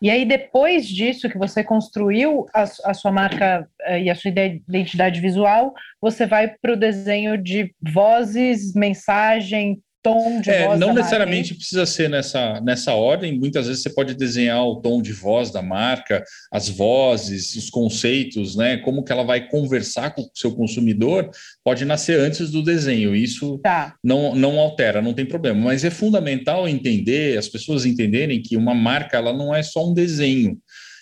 [0.00, 4.30] E aí, depois disso, que você construiu a, a sua marca uh, e a sua
[4.30, 10.78] identidade visual, você vai para o desenho de vozes, mensagem, tom de é, voz.
[10.78, 11.56] Não necessariamente marca.
[11.56, 13.36] precisa ser nessa, nessa ordem.
[13.36, 18.54] Muitas vezes você pode desenhar o tom de voz da marca, as vozes, os conceitos,
[18.54, 18.76] né?
[18.78, 21.28] Como que ela vai conversar com o seu consumidor,
[21.64, 23.16] pode nascer antes do desenho.
[23.16, 23.96] Isso tá.
[24.02, 25.60] não, não altera, não tem problema.
[25.60, 29.92] Mas é fundamental entender, as pessoas entenderem que uma marca ela não é só um
[29.92, 30.58] desenho.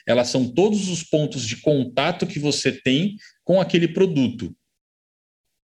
[0.06, 4.54] Elas são todos os pontos de contato que você tem com aquele produto.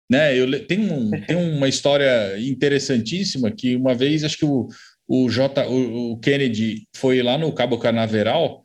[0.10, 0.38] Né?
[0.38, 4.68] Eu, tem, um, tem uma história interessantíssima que uma vez, acho que o,
[5.08, 8.62] o, J, o, o Kennedy foi lá no Cabo Canaveral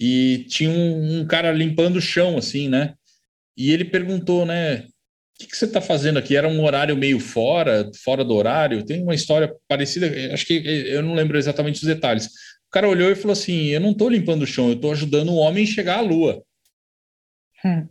[0.00, 2.94] e tinha um, um, cara limpando o chão, assim, né?
[3.56, 4.78] E ele perguntou, né?
[4.80, 6.36] O que, que você está fazendo aqui?
[6.36, 8.84] Era um horário meio fora, fora do horário.
[8.84, 12.26] Tem uma história parecida, acho que eu não lembro exatamente os detalhes.
[12.26, 15.30] O cara olhou e falou assim: Eu não estou limpando o chão, eu estou ajudando
[15.30, 16.42] o homem a chegar à lua.
[17.64, 17.88] Hum.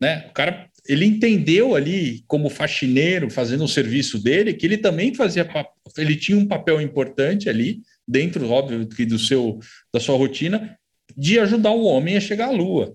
[0.00, 0.26] Né?
[0.28, 5.48] O cara ele entendeu ali, como faxineiro, fazendo o serviço dele, que ele também fazia,
[5.96, 9.58] ele tinha um papel importante ali, dentro, óbvio, do seu,
[9.92, 10.76] da sua rotina,
[11.16, 12.92] de ajudar o homem a chegar à lua.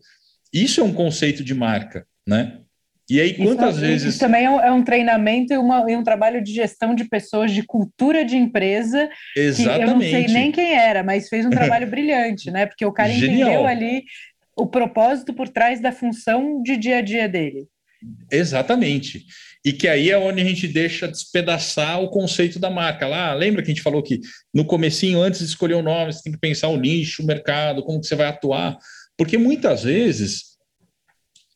[0.52, 2.60] Isso é um conceito de marca, né?
[3.10, 4.08] E aí, quantas isso, vezes.
[4.10, 7.06] Isso também é um, é um treinamento e, uma, e, um trabalho de gestão de
[7.06, 9.08] pessoas, de cultura de empresa.
[9.36, 9.78] Exatamente.
[9.78, 12.65] Que eu não sei nem quem era, mas fez um trabalho brilhante, né?
[12.65, 13.50] Porque o cara Genial.
[13.50, 14.04] entendeu ali
[14.58, 17.67] o propósito por trás da função de dia a dia dele.
[18.32, 19.26] Exatamente.
[19.63, 23.08] E que aí é onde a gente deixa despedaçar o conceito da marca.
[23.08, 24.20] Lá, lembra que a gente falou que
[24.54, 27.84] no comecinho, antes de escolher o nome, você tem que pensar o nicho, o mercado,
[27.84, 28.78] como que você vai atuar.
[29.18, 30.56] Porque muitas vezes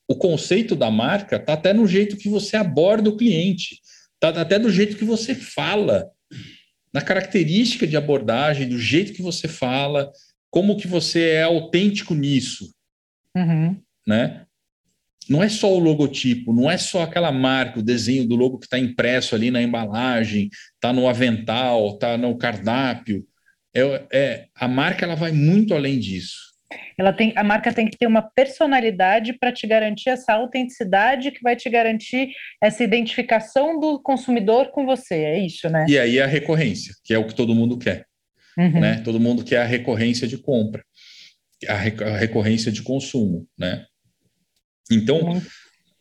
[0.07, 3.79] o conceito da marca está até no jeito que você aborda o cliente,
[4.15, 6.09] está até do jeito que você fala,
[6.91, 10.11] na característica de abordagem, do jeito que você fala,
[10.49, 12.73] como que você é autêntico nisso.
[13.37, 13.79] Uhum.
[14.07, 14.47] Né?
[15.29, 18.65] Não é só o logotipo, não é só aquela marca, o desenho do logo que
[18.65, 23.23] está impresso ali na embalagem, está no avental, está no cardápio.
[23.73, 26.49] É, é, a marca ela vai muito além disso.
[26.97, 31.41] Ela tem, a marca tem que ter uma personalidade para te garantir essa autenticidade que
[31.41, 32.29] vai te garantir
[32.61, 35.85] essa identificação do consumidor com você, é isso, né?
[35.87, 38.05] E aí a recorrência, que é o que todo mundo quer.
[38.57, 38.81] Uhum.
[38.81, 39.01] Né?
[39.03, 40.83] Todo mundo quer a recorrência de compra,
[41.67, 43.85] a, a recorrência de consumo, né?
[44.89, 45.41] Então,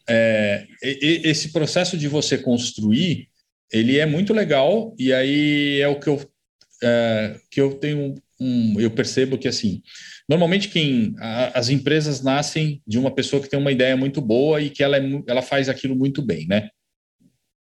[0.09, 3.29] é, esse processo de você construir,
[3.71, 6.31] ele é muito legal e aí é o que eu,
[6.83, 9.83] é, que eu tenho um, eu percebo que assim,
[10.29, 14.61] normalmente quem a, as empresas nascem de uma pessoa que tem uma ideia muito boa
[14.61, 16.71] e que ela, é, ela faz aquilo muito bem, né?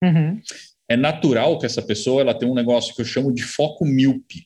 [0.02, 0.40] Uhum.
[0.88, 4.44] É natural que essa pessoa ela tenha um negócio que eu chamo de foco míope,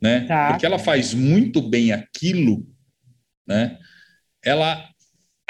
[0.00, 0.26] né?
[0.26, 0.50] Tá.
[0.50, 2.64] Porque ela faz muito bem aquilo,
[3.46, 3.78] né?
[4.44, 4.91] Ela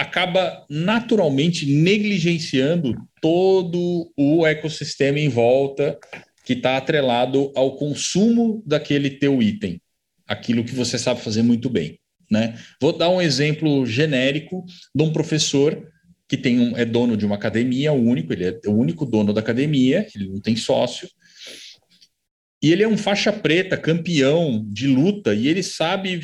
[0.02, 5.96] acaba naturalmente negligenciando todo o ecossistema em volta
[6.44, 9.80] que está atrelado ao consumo daquele teu item,
[10.26, 12.00] aquilo que você sabe fazer muito bem.
[12.28, 12.58] Né?
[12.80, 15.88] Vou dar um exemplo genérico de um professor
[16.28, 19.32] que tem um, é dono de uma academia, o único, ele é o único dono
[19.32, 21.08] da academia, ele não tem sócio,
[22.60, 26.20] e ele é um faixa preta, campeão de luta, e ele sabe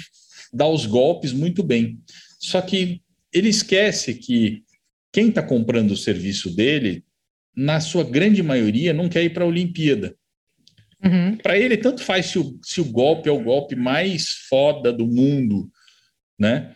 [0.52, 1.98] dar os golpes muito bem.
[2.40, 4.62] Só que ele esquece que
[5.12, 7.04] quem está comprando o serviço dele,
[7.56, 10.14] na sua grande maioria, não quer ir para a Olimpíada.
[11.02, 11.36] Uhum.
[11.36, 15.06] Para ele, tanto faz se o, se o golpe é o golpe mais foda do
[15.06, 15.70] mundo,
[16.38, 16.74] né?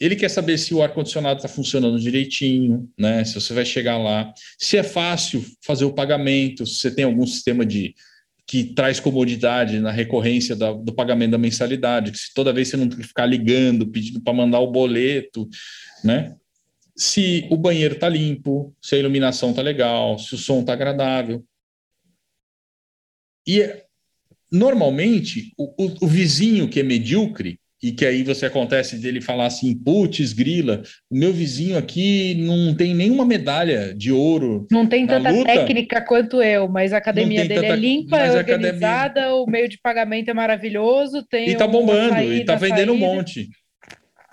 [0.00, 3.24] Ele quer saber se o ar-condicionado está funcionando direitinho, né?
[3.24, 7.26] Se você vai chegar lá, se é fácil fazer o pagamento, se você tem algum
[7.26, 7.94] sistema de
[8.52, 12.76] que traz comodidade na recorrência da, do pagamento da mensalidade, que se toda vez você
[12.76, 15.48] não tem que ficar ligando, pedindo para mandar o boleto,
[16.04, 16.36] né?
[16.94, 21.42] Se o banheiro está limpo, se a iluminação está legal, se o som está agradável.
[23.46, 23.74] E
[24.50, 29.46] normalmente o, o, o, vizinho que é medíocre, e que aí você acontece dele falar
[29.46, 34.68] assim, putz, grila, o meu vizinho aqui não tem nenhuma medalha de ouro.
[34.70, 35.52] Não tem tanta luta.
[35.52, 37.74] técnica quanto eu, mas a academia dele é tanta...
[37.74, 39.34] é limpa, é organizada, academia...
[39.34, 42.92] o meio de pagamento é maravilhoso, tem E tá bombando, e tá vendendo saída.
[42.92, 43.48] um monte.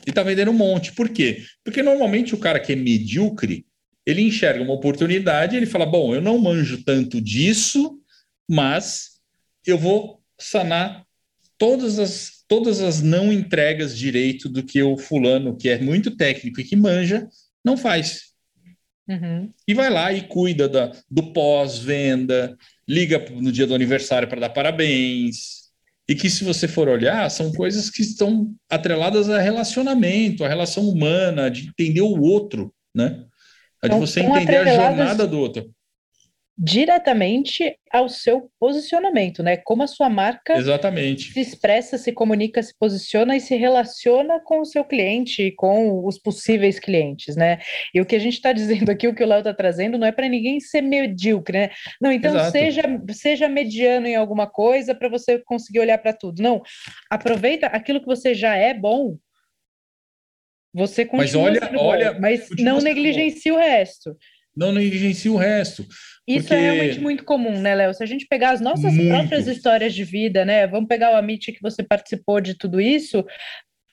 [0.06, 0.94] E tá vendendo um monte.
[0.94, 1.42] Por quê?
[1.64, 3.66] Porque normalmente o cara que é medíocre,
[4.06, 8.00] ele enxerga uma oportunidade, ele fala: "Bom, eu não manjo tanto disso,
[8.48, 9.20] mas
[9.66, 11.04] eu vou sanar
[11.60, 16.60] todas as todas as não entregas direito do que o fulano, que é muito técnico
[16.60, 17.30] e que manja,
[17.64, 18.30] não faz.
[19.08, 19.54] Uhum.
[19.68, 22.58] E vai lá e cuida da, do pós-venda,
[22.88, 25.60] liga no dia do aniversário para dar parabéns.
[26.08, 30.90] E que, se você for olhar, são coisas que estão atreladas a relacionamento, a relação
[30.90, 33.26] humana, de entender o outro, né?
[33.80, 35.72] A de então, você entender a jornada do outro
[36.62, 39.56] diretamente ao seu posicionamento, né?
[39.56, 41.32] Como a sua marca Exatamente.
[41.32, 46.06] se expressa, se comunica, se posiciona e se relaciona com o seu cliente e com
[46.06, 47.60] os possíveis clientes, né?
[47.94, 50.06] E o que a gente está dizendo aqui, o que o Léo está trazendo, não
[50.06, 51.70] é para ninguém ser medíocre, né?
[52.02, 52.84] Não, então seja,
[53.14, 56.44] seja mediano em alguma coisa para você conseguir olhar para tudo.
[56.44, 56.62] Não,
[57.10, 59.16] aproveita aquilo que você já é bom.
[60.74, 64.16] Você continua mas olha, olha, bom, mas não negligencie o resto
[64.60, 65.88] não negligencie o resto.
[66.28, 66.54] Isso é porque...
[66.56, 67.94] é realmente muito comum, né, Léo?
[67.94, 69.08] Se a gente pegar as nossas muito.
[69.08, 70.68] próprias histórias de vida, né?
[70.68, 73.26] Vamos pegar o Amit que você participou de tudo isso.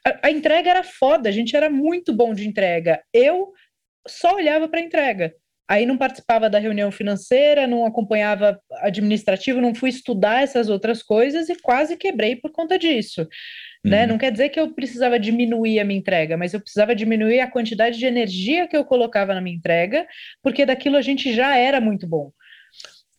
[0.05, 3.01] A, a entrega era foda, a gente era muito bom de entrega.
[3.15, 3.53] Eu
[4.09, 5.33] só olhava para a entrega.
[5.69, 11.49] Aí não participava da reunião financeira, não acompanhava administrativo, não fui estudar essas outras coisas
[11.49, 13.27] e quase quebrei por conta disso.
[13.87, 14.03] Né?
[14.03, 14.09] Uhum.
[14.09, 17.51] Não quer dizer que eu precisava diminuir a minha entrega, mas eu precisava diminuir a
[17.51, 20.05] quantidade de energia que eu colocava na minha entrega,
[20.43, 22.33] porque daquilo a gente já era muito bom.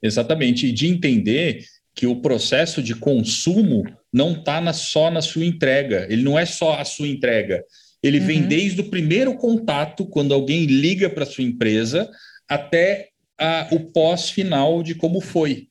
[0.04, 1.64] Exatamente, e de entender
[1.96, 6.80] que o processo de consumo não está só na sua entrega, ele não é só
[6.80, 7.64] a sua entrega,
[8.04, 8.26] ele uhum.
[8.26, 12.10] vem desde o primeiro contato, quando alguém liga para a sua empresa,
[12.48, 13.08] até
[13.40, 15.68] a, o pós-final de como foi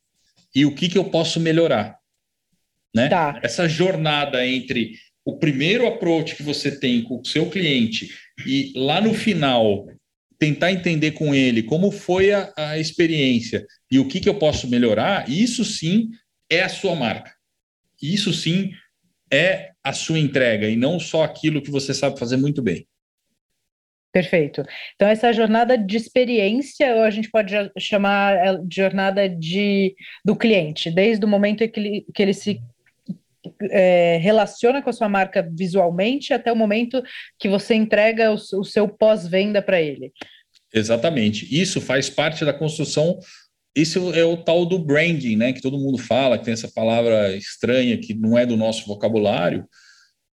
[0.54, 1.98] e o que, que eu posso melhorar.
[2.96, 3.10] Né?
[3.10, 3.38] Tá.
[3.42, 4.92] Essa jornada entre
[5.22, 8.08] o primeiro approach que você tem com o seu cliente
[8.46, 9.86] e lá no final
[10.38, 14.66] tentar entender com ele como foi a, a experiência e o que, que eu posso
[14.66, 16.08] melhorar, isso sim
[16.50, 17.30] é a sua marca.
[18.00, 18.72] Isso sim
[19.30, 22.86] é a sua entrega e não só aquilo que você sabe fazer muito bem.
[24.10, 24.64] Perfeito.
[24.94, 29.94] Então, essa jornada de experiência, ou a gente pode chamar de jornada de,
[30.24, 32.58] do cliente, desde o momento em que ele, que ele se
[33.70, 37.02] é, relaciona com a sua marca visualmente até o momento
[37.38, 40.12] que você entrega o, o seu pós-venda para ele.
[40.72, 41.46] Exatamente.
[41.50, 43.18] Isso faz parte da construção.
[43.74, 45.52] Isso é o tal do branding, né?
[45.52, 49.66] Que todo mundo fala, que tem essa palavra estranha que não é do nosso vocabulário,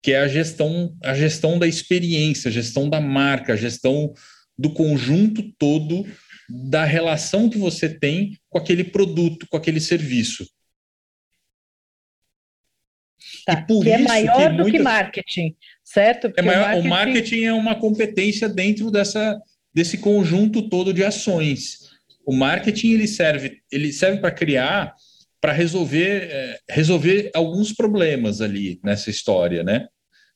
[0.02, 4.12] que é a gestão, a gestão da experiência, a gestão da marca, a gestão
[4.56, 6.04] do conjunto todo
[6.48, 10.46] da relação que você tem com aquele produto, com aquele serviço.
[13.48, 16.30] Tá, que é maior que do que marketing, certo?
[16.36, 16.86] É maior, o, marketing...
[16.86, 19.40] o marketing é uma competência dentro dessa,
[19.72, 21.78] desse conjunto todo de ações.
[22.26, 24.94] O marketing ele serve, ele serve para criar,
[25.40, 29.88] para resolver, é, resolver alguns problemas ali nessa história, né?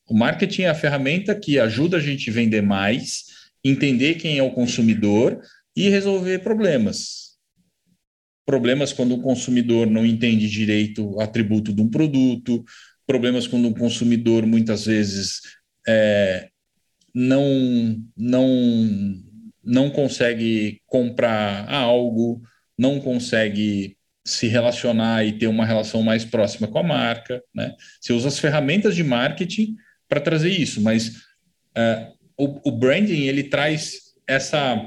[0.08, 3.24] O marketing é a ferramenta que ajuda a gente a vender mais,
[3.62, 5.38] entender quem é o consumidor
[5.76, 7.22] e resolver problemas
[8.44, 12.64] problemas quando o consumidor não entende direito o atributo de um produto,
[13.12, 15.42] problemas quando o consumidor muitas vezes
[15.86, 16.48] é,
[17.14, 18.48] não, não,
[19.62, 22.40] não consegue comprar algo,
[22.78, 27.42] não consegue se relacionar e ter uma relação mais próxima com a marca.
[27.54, 27.74] Né?
[28.00, 29.76] Você usa as ferramentas de marketing
[30.08, 31.08] para trazer isso, mas
[31.76, 34.82] uh, o, o branding ele traz essa,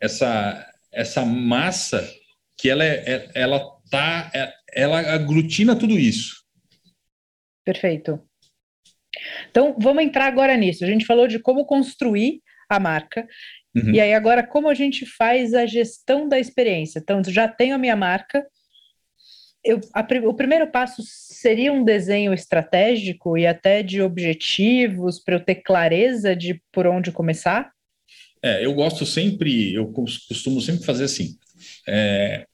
[0.00, 2.08] essa, essa massa
[2.56, 3.58] que ela, é, é ela
[3.90, 6.39] tá, é, ela aglutina tudo isso.
[7.64, 8.20] Perfeito.
[9.50, 10.84] Então, vamos entrar agora nisso.
[10.84, 13.26] A gente falou de como construir a marca.
[13.74, 13.92] Uhum.
[13.94, 16.98] E aí, agora, como a gente faz a gestão da experiência?
[16.98, 18.46] Então, já tenho a minha marca.
[19.62, 25.44] Eu, a, o primeiro passo seria um desenho estratégico e até de objetivos para eu
[25.44, 27.70] ter clareza de por onde começar?
[28.42, 31.36] É, eu gosto sempre, eu costumo sempre fazer assim.
[31.86, 32.46] É,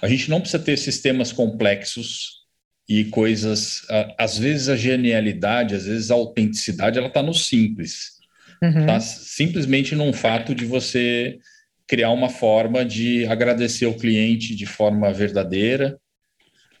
[0.00, 2.43] a gente não precisa ter sistemas complexos
[2.88, 3.86] e coisas.
[4.18, 8.14] Às vezes a genialidade, às vezes a autenticidade, ela está no simples.
[8.62, 8.86] Uhum.
[8.86, 9.00] Tá?
[9.00, 11.38] Simplesmente num fato de você
[11.86, 15.98] criar uma forma de agradecer o cliente de forma verdadeira,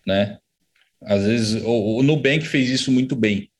[0.06, 0.38] né?
[1.02, 3.50] Às vezes o, o Nubank fez isso muito bem.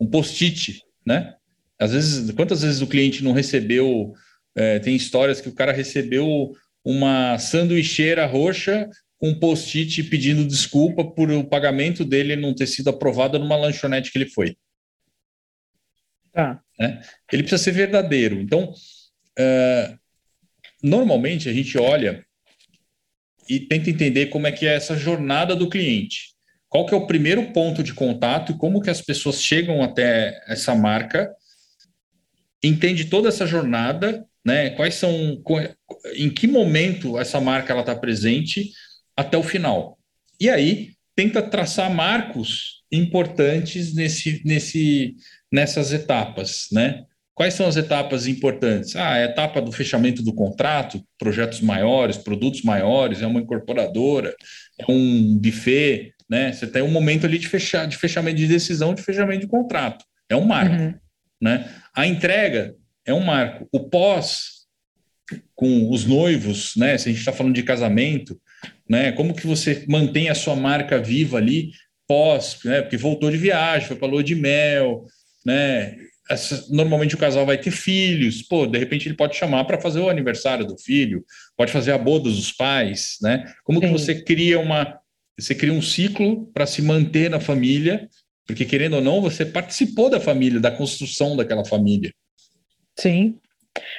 [0.00, 1.34] um post-it, né?
[1.78, 4.14] Às vezes, quantas vezes o cliente não recebeu?
[4.54, 6.52] É, tem histórias que o cara recebeu
[6.84, 8.88] uma sanduicheira roxa
[9.20, 14.18] um post-it pedindo desculpa por o pagamento dele não ter sido aprovado numa lanchonete que
[14.18, 14.56] ele foi.
[16.32, 16.62] Tá.
[16.78, 17.02] Né?
[17.30, 18.40] Ele precisa ser verdadeiro.
[18.40, 18.72] Então,
[19.38, 19.98] uh,
[20.82, 22.24] normalmente a gente olha
[23.48, 26.30] e tenta entender como é que é essa jornada do cliente.
[26.68, 30.40] Qual que é o primeiro ponto de contato e como que as pessoas chegam até
[30.46, 31.34] essa marca,
[32.62, 34.70] entende toda essa jornada, né?
[34.70, 35.42] Quais são,
[36.14, 38.70] em que momento essa marca ela está presente
[39.20, 39.98] até o final.
[40.40, 45.14] E aí tenta traçar marcos importantes nesse, nesse,
[45.52, 47.04] nessas etapas, né?
[47.34, 48.96] Quais são as etapas importantes?
[48.96, 54.34] Ah, a etapa do fechamento do contrato, projetos maiores, produtos maiores, é uma incorporadora,
[54.78, 56.52] é um buffet, né?
[56.52, 60.04] Você tem um momento ali de, fechar, de fechamento de decisão, de fechamento de contrato.
[60.28, 60.94] É um marco, uhum.
[61.40, 61.70] né?
[61.94, 63.68] A entrega é um marco.
[63.70, 64.66] O pós,
[65.54, 66.96] com os noivos, né?
[66.96, 68.40] Se a gente está falando de casamento,
[68.88, 69.12] né?
[69.12, 71.70] Como que você mantém a sua marca viva ali
[72.06, 72.82] pós, né?
[72.82, 75.04] Porque voltou de viagem, foi para lua de mel,
[75.44, 75.96] né?
[76.30, 79.98] essa, normalmente o casal vai ter filhos, pô, de repente ele pode chamar para fazer
[79.98, 81.24] o aniversário do filho,
[81.56, 83.52] pode fazer a boda dos pais, né?
[83.64, 83.86] Como Sim.
[83.86, 84.98] que você cria uma
[85.36, 88.08] você cria um ciclo para se manter na família,
[88.46, 92.12] porque querendo ou não, você participou da família, da construção daquela família.
[92.96, 93.38] Sim.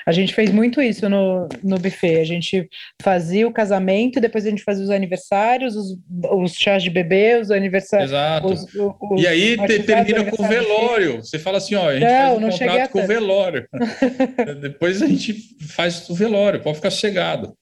[0.06, 2.20] A gente fez muito isso no, no buffet.
[2.20, 2.70] A gente
[3.02, 5.98] fazia o casamento, depois a gente fazia os aniversários, os,
[6.32, 8.12] os chás de bebê, os aniversários.
[8.12, 8.48] Exato.
[8.48, 11.18] Os, os, e aí te, termina com o velório.
[11.18, 13.68] Você fala assim: ó, a gente não, faz um contrato com o velório.
[14.62, 15.36] depois a gente
[15.68, 17.56] faz o velório, pode ficar sossegado.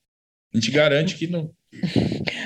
[0.54, 1.52] A gente garante que não.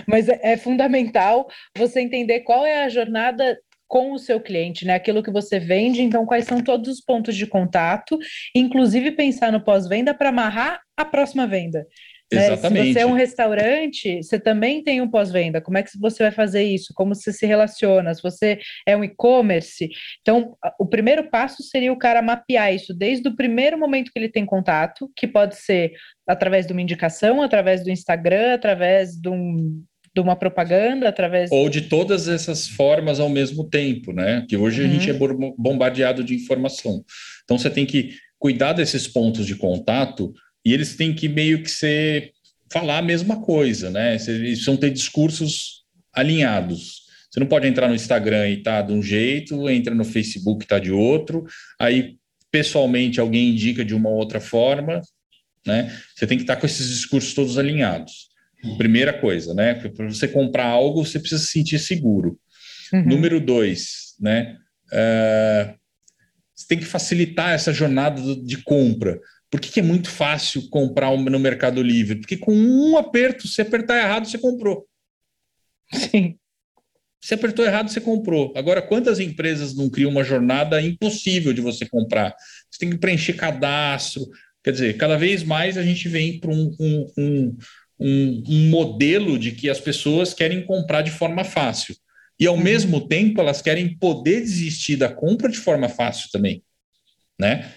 [0.05, 1.47] Mas é, é fundamental
[1.77, 3.57] você entender qual é a jornada
[3.93, 4.95] com o seu cliente, né?
[4.95, 8.17] Aquilo que você vende, então quais são todos os pontos de contato,
[8.55, 11.85] inclusive pensar no pós-venda para amarrar a próxima venda.
[12.33, 12.57] Né?
[12.57, 15.61] Se você é um restaurante, você também tem um pós-venda.
[15.61, 16.91] Como é que você vai fazer isso?
[16.95, 18.11] Como você se relaciona?
[18.15, 19.87] Se você é um e-commerce.
[20.21, 24.29] Então, o primeiro passo seria o cara mapear isso desde o primeiro momento que ele
[24.29, 25.93] tem contato, que pode ser
[26.27, 29.83] através de uma indicação, através do Instagram, através de um
[30.13, 31.51] de uma propaganda através.
[31.51, 34.45] Ou de todas essas formas ao mesmo tempo, né?
[34.47, 34.87] Que hoje uhum.
[34.87, 35.13] a gente é
[35.57, 37.03] bombardeado de informação.
[37.43, 40.31] Então você tem que cuidar desses pontos de contato
[40.65, 42.31] e eles têm que meio que ser
[42.71, 44.13] falar a mesma coisa, né?
[44.13, 45.83] Eles precisam ter discursos
[46.13, 47.03] alinhados.
[47.29, 50.67] Você não pode entrar no Instagram e tá de um jeito, entra no Facebook e
[50.67, 51.45] tá de outro,
[51.79, 52.17] aí
[52.51, 55.01] pessoalmente alguém indica de uma outra forma,
[55.65, 55.91] né?
[56.15, 58.32] Você tem que estar com esses discursos todos alinhados.
[58.77, 59.73] Primeira coisa, né?
[59.73, 62.39] Para você comprar algo, você precisa se sentir seguro.
[62.93, 63.03] Uhum.
[63.05, 64.57] Número dois, né?
[64.87, 65.73] Uh,
[66.55, 69.19] você tem que facilitar essa jornada de compra.
[69.49, 72.19] Por que, que, é muito fácil comprar no Mercado Livre?
[72.19, 74.87] Porque com um aperto, se apertar errado, você comprou.
[75.93, 76.37] Sim.
[77.23, 78.51] Se apertou errado, você comprou.
[78.55, 82.35] Agora, quantas empresas não criam uma jornada impossível de você comprar?
[82.69, 84.27] Você tem que preencher cadastro.
[84.63, 87.57] Quer dizer, cada vez mais a gente vem para um, um, um
[87.99, 91.95] um, um modelo de que as pessoas querem comprar de forma fácil.
[92.39, 92.61] E, ao uhum.
[92.61, 96.63] mesmo tempo, elas querem poder desistir da compra de forma fácil também,
[97.39, 97.71] né?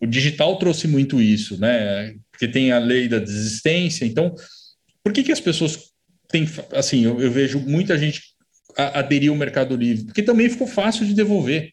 [0.00, 2.16] O digital trouxe muito isso, né?
[2.30, 4.04] Porque tem a lei da desistência.
[4.04, 4.34] Então,
[5.02, 5.92] por que, que as pessoas
[6.28, 6.46] têm...
[6.72, 8.34] Assim, eu, eu vejo muita gente
[8.76, 11.72] aderir ao Mercado Livre, porque também ficou fácil de devolver.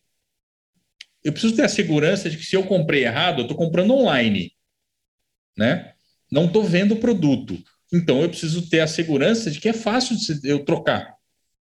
[1.24, 4.52] Eu preciso ter a segurança de que se eu comprei errado, eu estou comprando online,
[5.58, 5.94] né?
[6.32, 7.62] Não estou vendo o produto.
[7.94, 11.16] Então eu preciso ter a segurança de que é fácil de eu trocar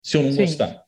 [0.03, 0.37] se eu não Sim.
[0.37, 0.83] gostar.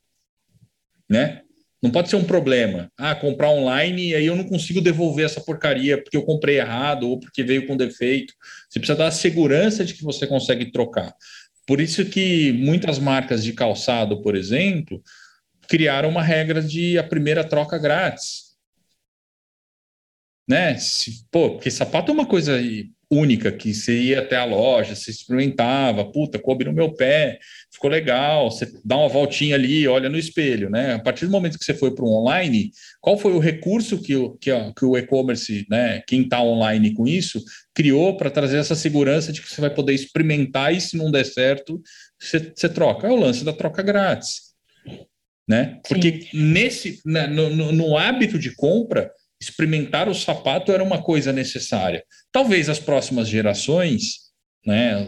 [1.09, 1.41] Né?
[1.81, 2.89] Não pode ser um problema.
[2.97, 7.09] Ah, comprar online e aí eu não consigo devolver essa porcaria porque eu comprei errado
[7.09, 8.33] ou porque veio com defeito.
[8.69, 11.13] Você precisa dar a segurança de que você consegue trocar.
[11.65, 15.01] Por isso que muitas marcas de calçado, por exemplo,
[15.67, 18.53] criaram uma regra de a primeira troca grátis.
[20.47, 20.77] Né?
[20.77, 22.59] Se, pô, porque sapato é uma coisa
[23.13, 27.39] única, que você ia até a loja, você experimentava, puta, coube no meu pé,
[27.71, 30.93] ficou legal, você dá uma voltinha ali, olha no espelho, né?
[30.93, 34.15] A partir do momento que você foi para o online, qual foi o recurso que
[34.15, 37.43] o, que, que o e-commerce, né, quem está online com isso,
[37.73, 41.25] criou para trazer essa segurança de que você vai poder experimentar e se não der
[41.25, 41.81] certo,
[42.19, 43.07] você, você troca?
[43.07, 44.53] É o lance da troca grátis,
[45.47, 45.79] né?
[45.87, 49.11] Porque nesse, né, no, no, no hábito de compra,
[49.43, 52.03] experimentar o sapato era uma coisa necessária.
[52.31, 54.31] Talvez as próximas gerações,
[54.65, 55.07] né,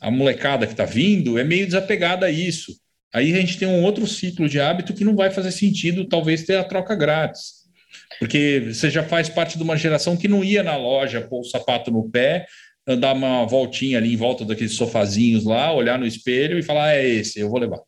[0.00, 2.74] a molecada que está vindo, é meio desapegada a isso.
[3.12, 6.42] Aí a gente tem um outro ciclo de hábito que não vai fazer sentido, talvez,
[6.42, 7.64] ter a troca grátis.
[8.18, 11.44] Porque você já faz parte de uma geração que não ia na loja pôr o
[11.44, 12.46] sapato no pé,
[12.86, 16.94] andar uma voltinha ali em volta daqueles sofazinhos lá, olhar no espelho e falar: ah,
[16.96, 17.80] é esse, eu vou levar.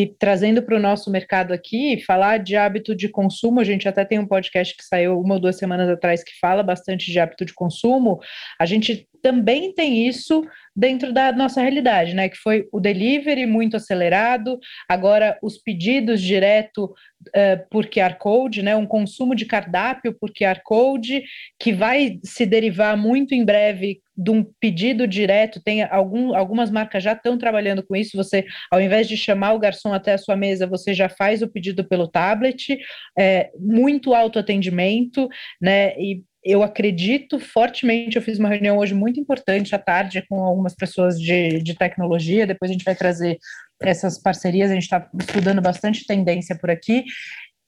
[0.00, 4.02] E trazendo para o nosso mercado aqui, falar de hábito de consumo, a gente até
[4.02, 7.44] tem um podcast que saiu uma ou duas semanas atrás que fala bastante de hábito
[7.44, 8.18] de consumo.
[8.58, 10.42] A gente também tem isso
[10.74, 12.28] dentro da nossa realidade, né?
[12.28, 14.58] Que foi o delivery muito acelerado,
[14.88, 18.74] agora os pedidos direto uh, por QR Code, né?
[18.74, 21.22] Um consumo de cardápio por QR Code,
[21.58, 25.62] que vai se derivar muito em breve de um pedido direto.
[25.62, 28.16] Tem algum, algumas marcas já estão trabalhando com isso.
[28.16, 31.48] Você, ao invés de chamar o garçom até a sua mesa, você já faz o
[31.48, 32.78] pedido pelo tablet,
[33.18, 35.28] é, muito autoatendimento,
[35.60, 35.94] né?
[35.98, 38.16] E eu acredito fortemente.
[38.16, 42.46] Eu fiz uma reunião hoje muito importante à tarde com algumas pessoas de, de tecnologia.
[42.46, 43.38] Depois a gente vai trazer
[43.80, 44.70] essas parcerias.
[44.70, 47.04] A gente está estudando bastante tendência por aqui.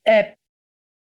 [0.07, 0.35] É,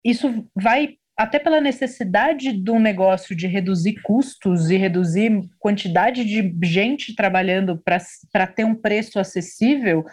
[0.05, 7.15] isso vai até pela necessidade do negócio de reduzir custos e reduzir quantidade de gente
[7.15, 10.05] trabalhando para ter um preço acessível,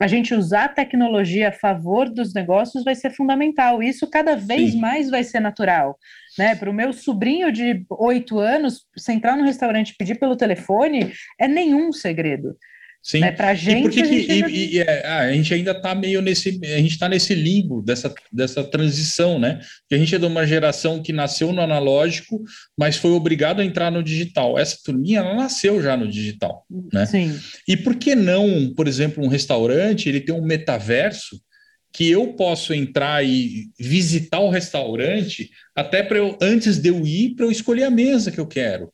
[0.00, 3.82] a gente usar a tecnologia a favor dos negócios vai ser fundamental.
[3.82, 4.80] Isso cada vez Sim.
[4.80, 5.98] mais vai ser natural.
[6.38, 6.54] Né?
[6.54, 11.12] Para o meu sobrinho de oito anos, se entrar no restaurante e pedir pelo telefone,
[11.38, 12.56] é nenhum segredo.
[13.02, 13.20] Sim.
[13.20, 13.32] Né?
[13.32, 14.50] Para gente, e por que, a gente, ainda...
[14.50, 17.80] e, e, é, ah, a gente ainda está meio nesse, a gente está nesse limbo
[17.80, 19.60] dessa, dessa transição, né?
[19.80, 22.42] Porque a gente é de uma geração que nasceu no analógico,
[22.76, 24.58] mas foi obrigado a entrar no digital.
[24.58, 27.06] Essa turminha ela nasceu já no digital, né?
[27.06, 27.38] Sim.
[27.66, 31.40] E por que não, por exemplo, um restaurante ele tem um metaverso
[31.92, 37.34] que eu posso entrar e visitar o restaurante até para eu antes de eu ir
[37.34, 38.92] para eu escolher a mesa que eu quero.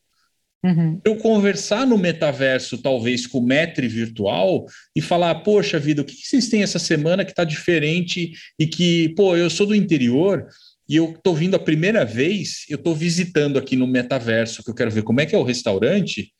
[0.65, 0.99] Uhum.
[1.05, 6.15] Eu conversar no metaverso, talvez com o Metri virtual, e falar: Poxa vida, o que
[6.15, 10.47] vocês têm essa semana que está diferente e que, pô, eu sou do interior
[10.89, 14.75] e eu estou vindo a primeira vez, eu estou visitando aqui no metaverso, que eu
[14.75, 16.31] quero ver como é que é o restaurante,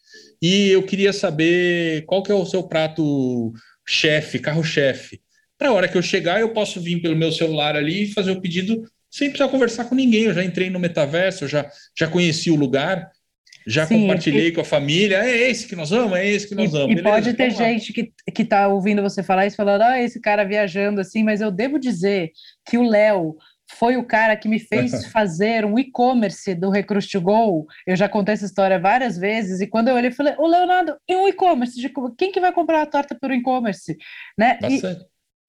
[0.41, 3.53] e eu queria saber qual que é o seu prato
[3.87, 5.21] chefe, carro-chefe.
[5.57, 8.31] Para a hora que eu chegar, eu posso vir pelo meu celular ali e fazer
[8.31, 10.23] o pedido sem precisar conversar com ninguém.
[10.23, 13.09] Eu já entrei no metaverso, eu já, já conheci o lugar.
[13.67, 14.51] Já Sim, compartilhei e...
[14.51, 16.91] com a família, é esse que nós vamos, é esse que nós vamos.
[16.91, 20.19] E, Beleza, pode ter gente que, que tá ouvindo você falar isso, falando, ah, esse
[20.21, 22.31] cara viajando assim, mas eu devo dizer
[22.67, 23.35] que o Léo
[23.67, 27.65] foi o cara que me fez fazer um e-commerce do Recruit to Go.
[27.87, 30.95] Eu já contei essa história várias vezes, e quando eu olhei, eu falei, ô Leonardo,
[31.07, 31.91] e um e-commerce?
[32.17, 33.97] Quem que vai comprar a torta por e-commerce?
[34.37, 34.59] Né?
[34.69, 34.81] E,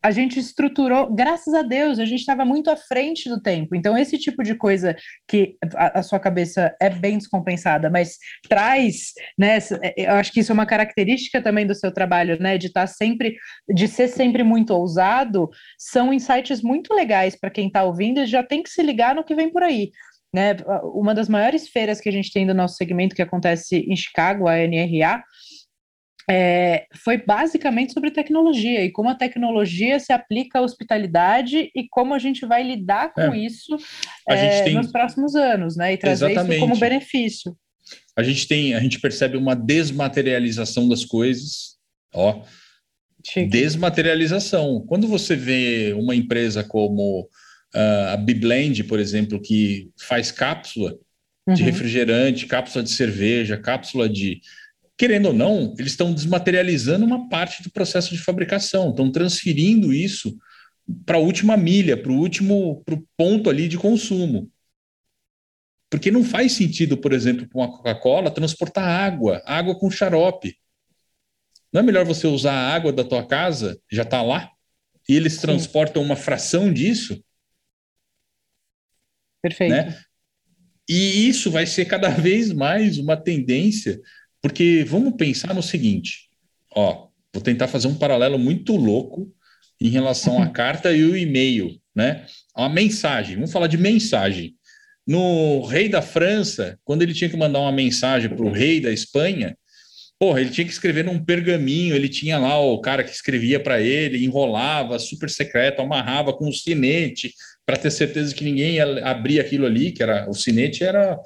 [0.06, 3.74] a gente estruturou, graças a Deus, a gente estava muito à frente do tempo.
[3.74, 4.94] Então, esse tipo de coisa
[5.26, 8.16] que a, a, sua cabeça é bem descompensada, mas
[8.48, 9.58] traz, né?
[9.82, 12.56] É, eu acho que isso é uma característica também do seu trabalho, né?
[12.56, 13.34] De estar tá sempre,
[13.74, 18.44] de ser sempre muito ousado, são insights muito legais para quem está ouvindo e já
[18.44, 19.90] tem que se ligar no que vem por aí.
[20.34, 20.54] Né,
[20.92, 24.46] uma das maiores feiras que a gente tem do nosso segmento, que acontece em Chicago,
[24.46, 25.22] a NRA,
[26.28, 32.14] é, foi basicamente sobre tecnologia e como a tecnologia se aplica à hospitalidade e como
[32.14, 33.38] a gente vai lidar com é.
[33.38, 33.76] isso
[34.28, 34.74] é, tem...
[34.74, 35.92] nos próximos anos, né?
[35.92, 36.56] E trazer Exatamente.
[36.56, 37.56] isso como benefício.
[38.16, 41.76] A gente tem, a gente percebe uma desmaterialização das coisas,
[42.12, 42.42] ó.
[43.24, 43.48] Chique.
[43.48, 44.84] Desmaterialização.
[44.86, 47.28] Quando você vê uma empresa como
[47.74, 50.96] uh, a Biblend, por exemplo, que faz cápsula
[51.54, 51.68] de uhum.
[51.68, 54.40] refrigerante, cápsula de cerveja, cápsula de
[54.96, 60.36] querendo ou não, eles estão desmaterializando uma parte do processo de fabricação, estão transferindo isso
[61.04, 64.50] para a última milha, para o último pro ponto ali de consumo.
[65.90, 70.56] Porque não faz sentido, por exemplo, para uma Coca-Cola transportar água, água com xarope.
[71.72, 74.50] Não é melhor você usar a água da tua casa, já está lá,
[75.08, 75.42] e eles Sim.
[75.42, 77.22] transportam uma fração disso?
[79.42, 79.70] Perfeito.
[79.70, 80.00] Né?
[80.88, 84.00] E isso vai ser cada vez mais uma tendência
[84.46, 86.28] porque vamos pensar no seguinte,
[86.72, 89.28] ó, vou tentar fazer um paralelo muito louco
[89.80, 92.24] em relação à carta e o e-mail, né?
[92.54, 94.54] A mensagem, vamos falar de mensagem.
[95.04, 98.92] No rei da França, quando ele tinha que mandar uma mensagem para o rei da
[98.92, 99.58] Espanha,
[100.16, 103.80] porra, ele tinha que escrever num pergaminho, ele tinha lá o cara que escrevia para
[103.80, 107.34] ele, enrolava, super secreto, amarrava com um sinete
[107.66, 111.18] para ter certeza que ninguém ia abrir aquilo ali, que era o sinete era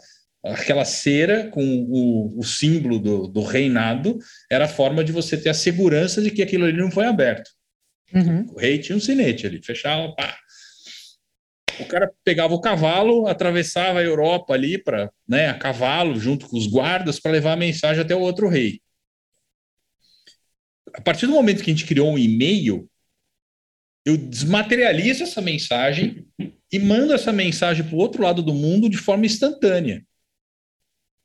[0.42, 4.18] aquela cera com o, o símbolo do, do, reinado
[4.50, 7.50] era a forma de você ter a segurança de que aquilo ali não foi aberto.
[8.12, 8.46] Uhum.
[8.52, 10.36] O rei tinha um sinete ali, fechava, pá.
[11.78, 16.58] O cara pegava o cavalo, atravessava a Europa ali para, né, a cavalo junto com
[16.58, 18.80] os guardas para levar a mensagem até o outro rei.
[20.92, 22.90] a partir do momento que a gente criou um e-mail,
[24.04, 26.26] eu desmaterializo essa mensagem
[26.72, 30.04] e mando essa mensagem para o outro lado do mundo de forma instantânea.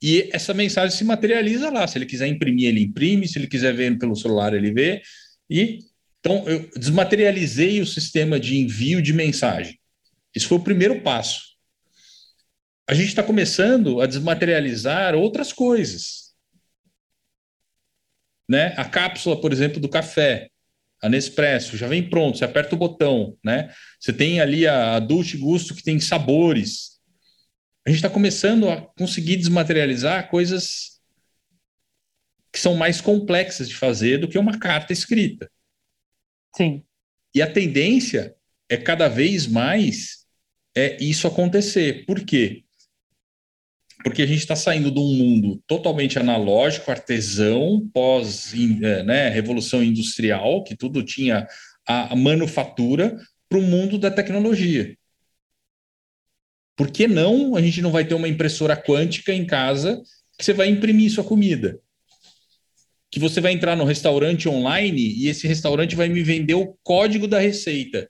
[0.06, 1.88] E essa mensagem se materializa lá.
[1.88, 3.28] Se ele quiser imprimir, ele imprime.
[3.28, 5.02] Se ele quiser ver pelo celular, ele vê.
[5.50, 5.80] E
[6.20, 9.80] então eu desmaterializei o sistema de envio de mensagem.
[10.36, 11.42] Esse foi o primeiro passo.
[12.88, 16.36] A gente está começando a desmaterializar outras coisas.
[18.48, 18.76] Né?
[18.78, 20.50] A cápsula, por exemplo, do café,
[21.02, 23.74] a Nespresso, já vem pronto, você aperta o botão, né?
[24.00, 26.95] Você tem ali a, Dolce Gusto que tem sabores.
[27.86, 31.00] A gente está começando a conseguir desmaterializar coisas
[32.52, 35.52] que são mais complexas de fazer do que uma carta escrita.
[36.56, 36.84] Sim.
[37.34, 38.36] E a tendência
[38.70, 40.26] é cada vez mais
[40.76, 42.06] é isso acontecer.
[42.06, 42.64] Por quê?
[44.04, 49.84] Porque a gente está saindo de um mundo totalmente analógico, artesão, pós é, né, revolução
[49.84, 51.48] industrial, que tudo tinha
[51.88, 53.18] a, a manufatura,
[53.48, 54.98] para o mundo da tecnologia.
[56.76, 60.02] Por que não a gente não vai ter uma impressora quântica em casa
[60.38, 61.80] que você vai imprimir sua comida?
[63.10, 67.28] Que você vai entrar no restaurante online e esse restaurante vai me vender o código
[67.28, 68.10] da receita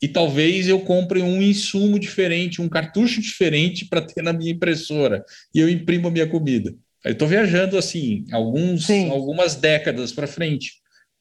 [0.00, 5.24] e talvez eu compre um insumo diferente, um cartucho diferente para ter na minha impressora
[5.52, 6.74] e eu imprimo a minha comida.
[7.04, 10.74] Eu estou viajando assim alguns, algumas décadas para frente.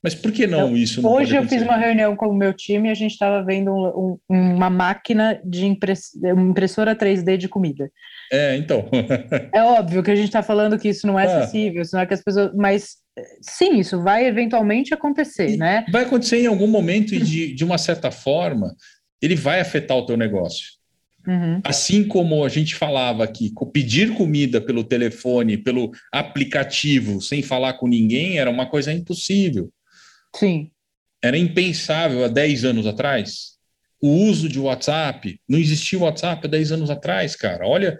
[0.03, 1.01] Mas por que não então, isso?
[1.01, 3.71] Não hoje eu fiz uma reunião com o meu time e a gente estava vendo
[3.73, 7.91] um, um, uma máquina de impress, impressora 3D de comida.
[8.31, 8.87] É, então.
[9.53, 11.39] é óbvio que a gente está falando que isso não é ah.
[11.39, 12.51] acessível, não é que as pessoas.
[12.55, 12.97] Mas
[13.41, 15.83] sim, isso vai eventualmente acontecer, e né?
[15.91, 18.75] Vai acontecer em algum momento e de, de uma certa forma,
[19.21, 20.77] ele vai afetar o teu negócio.
[21.27, 21.59] Uhum.
[21.63, 27.87] Assim como a gente falava aqui, pedir comida pelo telefone, pelo aplicativo, sem falar com
[27.87, 29.69] ninguém, era uma coisa impossível.
[30.37, 30.71] Sim.
[31.21, 33.57] Era impensável há 10 anos atrás.
[34.01, 37.67] O uso de WhatsApp, não existia WhatsApp há 10 anos atrás, cara.
[37.67, 37.97] Olha,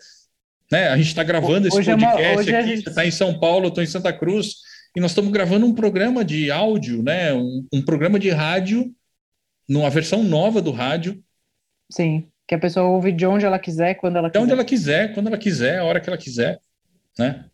[0.72, 2.84] né, a gente está gravando esse podcast é uma, aqui, gente...
[2.84, 4.58] você está em São Paulo, eu estou em Santa Cruz,
[4.96, 7.34] e nós estamos gravando um programa de áudio, né?
[7.34, 8.94] Um, um, programa de rádio,
[9.68, 11.24] numa versão nova do rádio.
[11.90, 14.40] Sim, que a pessoa ouve de onde ela quiser, quando ela quiser.
[14.40, 16.60] De onde ela quiser, quando ela quiser, a hora que ela quiser,
[17.18, 17.46] né?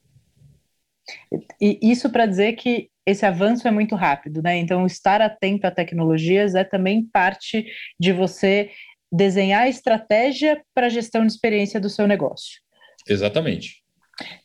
[1.60, 4.58] E isso para dizer que esse avanço é muito rápido, né?
[4.58, 7.66] Então, estar atento a tecnologias é também parte
[8.00, 8.72] de você
[9.12, 12.62] desenhar a estratégia para a gestão de experiência do seu negócio.
[13.08, 13.84] Exatamente.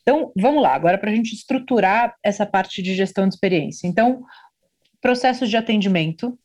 [0.01, 3.87] Então, vamos lá, agora para a gente estruturar essa parte de gestão de experiência.
[3.87, 4.21] Então,
[5.01, 6.37] processos de atendimento.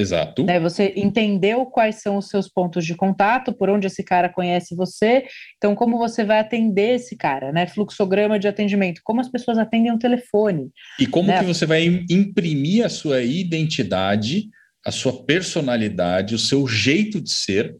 [0.00, 0.44] Exato.
[0.44, 4.74] Né, você entendeu quais são os seus pontos de contato, por onde esse cara conhece
[4.74, 5.24] você.
[5.56, 7.66] Então, como você vai atender esse cara, né?
[7.66, 10.70] Fluxograma de atendimento, como as pessoas atendem o telefone.
[10.98, 11.38] E como né?
[11.38, 14.48] que você vai imprimir a sua identidade,
[14.84, 17.76] a sua personalidade, o seu jeito de ser,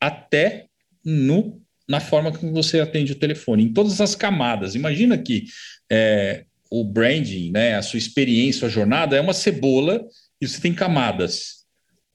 [0.00, 0.66] até
[1.04, 4.76] no na forma como você atende o telefone, em todas as camadas.
[4.76, 5.46] Imagina que
[5.90, 10.00] é, o branding, né, a sua experiência, a jornada é uma cebola
[10.40, 11.59] e você tem camadas.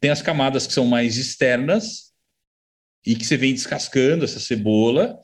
[0.06, 2.12] Tem as camadas que são mais externas
[3.04, 5.18] e que você vem descascando essa cebola,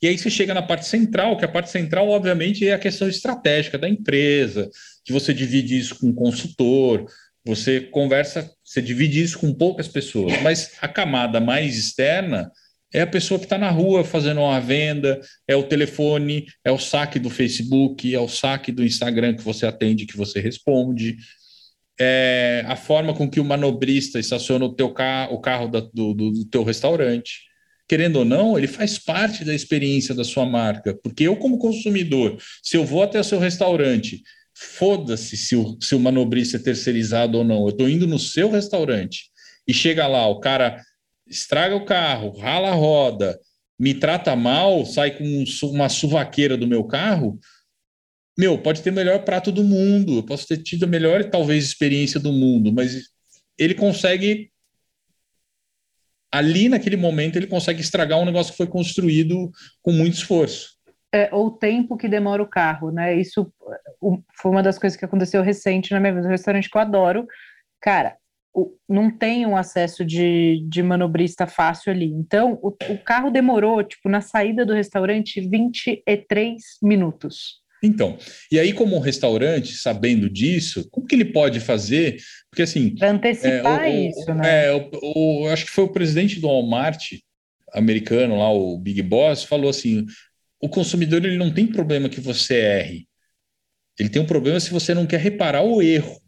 [0.00, 3.08] e aí você chega na parte central, que a parte central, obviamente, é a questão
[3.08, 4.70] estratégica da empresa,
[5.04, 7.04] que você divide isso com um consultor,
[7.44, 12.48] você conversa, você divide isso com poucas pessoas, mas a camada mais externa
[12.94, 16.78] é a pessoa que está na rua fazendo uma venda, é o telefone, é o
[16.78, 21.16] saque do Facebook, é o saque do Instagram que você atende, que você responde,
[22.00, 26.14] é a forma com que o manobrista estaciona o teu carro, o carro da, do,
[26.14, 27.48] do, do teu restaurante.
[27.88, 32.36] Querendo ou não, ele faz parte da experiência da sua marca, porque eu, como consumidor,
[32.62, 34.22] se eu vou até o seu restaurante,
[34.54, 38.50] foda-se se o, se o manobrista é terceirizado ou não, eu estou indo no seu
[38.50, 39.30] restaurante
[39.66, 40.82] e chega lá, o cara
[41.26, 43.38] estraga o carro, rala a roda,
[43.78, 47.38] me trata mal, sai com uma suvaqueira do meu carro,
[48.38, 51.64] meu, pode ter o melhor prato do mundo, eu posso ter tido a melhor, talvez,
[51.64, 53.08] experiência do mundo, mas
[53.58, 54.52] ele consegue,
[56.30, 59.50] ali naquele momento, ele consegue estragar um negócio que foi construído
[59.82, 60.78] com muito esforço.
[61.12, 63.18] É, ou o tempo que demora o carro, né?
[63.18, 63.52] Isso
[64.40, 67.26] foi uma das coisas que aconteceu recente na minha vida, um restaurante que eu adoro.
[67.80, 68.16] Cara,
[68.88, 72.12] não tem um acesso de, de manobrista fácil ali.
[72.12, 77.66] Então, o, o carro demorou, tipo, na saída do restaurante, 23 minutos.
[77.82, 78.18] Então,
[78.50, 82.16] e aí, como um restaurante, sabendo disso, como que ele pode fazer?
[82.50, 82.94] Porque assim.
[82.96, 84.66] Para antecipar é, o, isso, né?
[84.66, 87.12] É, o, o, acho que foi o presidente do Walmart
[87.72, 90.06] americano lá, o Big Boss, falou assim:
[90.60, 93.08] o consumidor ele não tem problema que você erre.
[93.98, 96.20] Ele tem um problema se você não quer reparar o erro.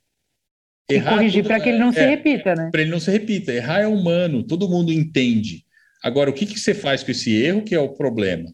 [0.88, 2.68] Errar e corrigir para que ele não é, se repita, né?
[2.70, 3.52] Para ele não se repita.
[3.52, 5.64] Errar é humano, todo mundo entende.
[6.02, 8.52] Agora, o que, que você faz com esse erro que é o problema?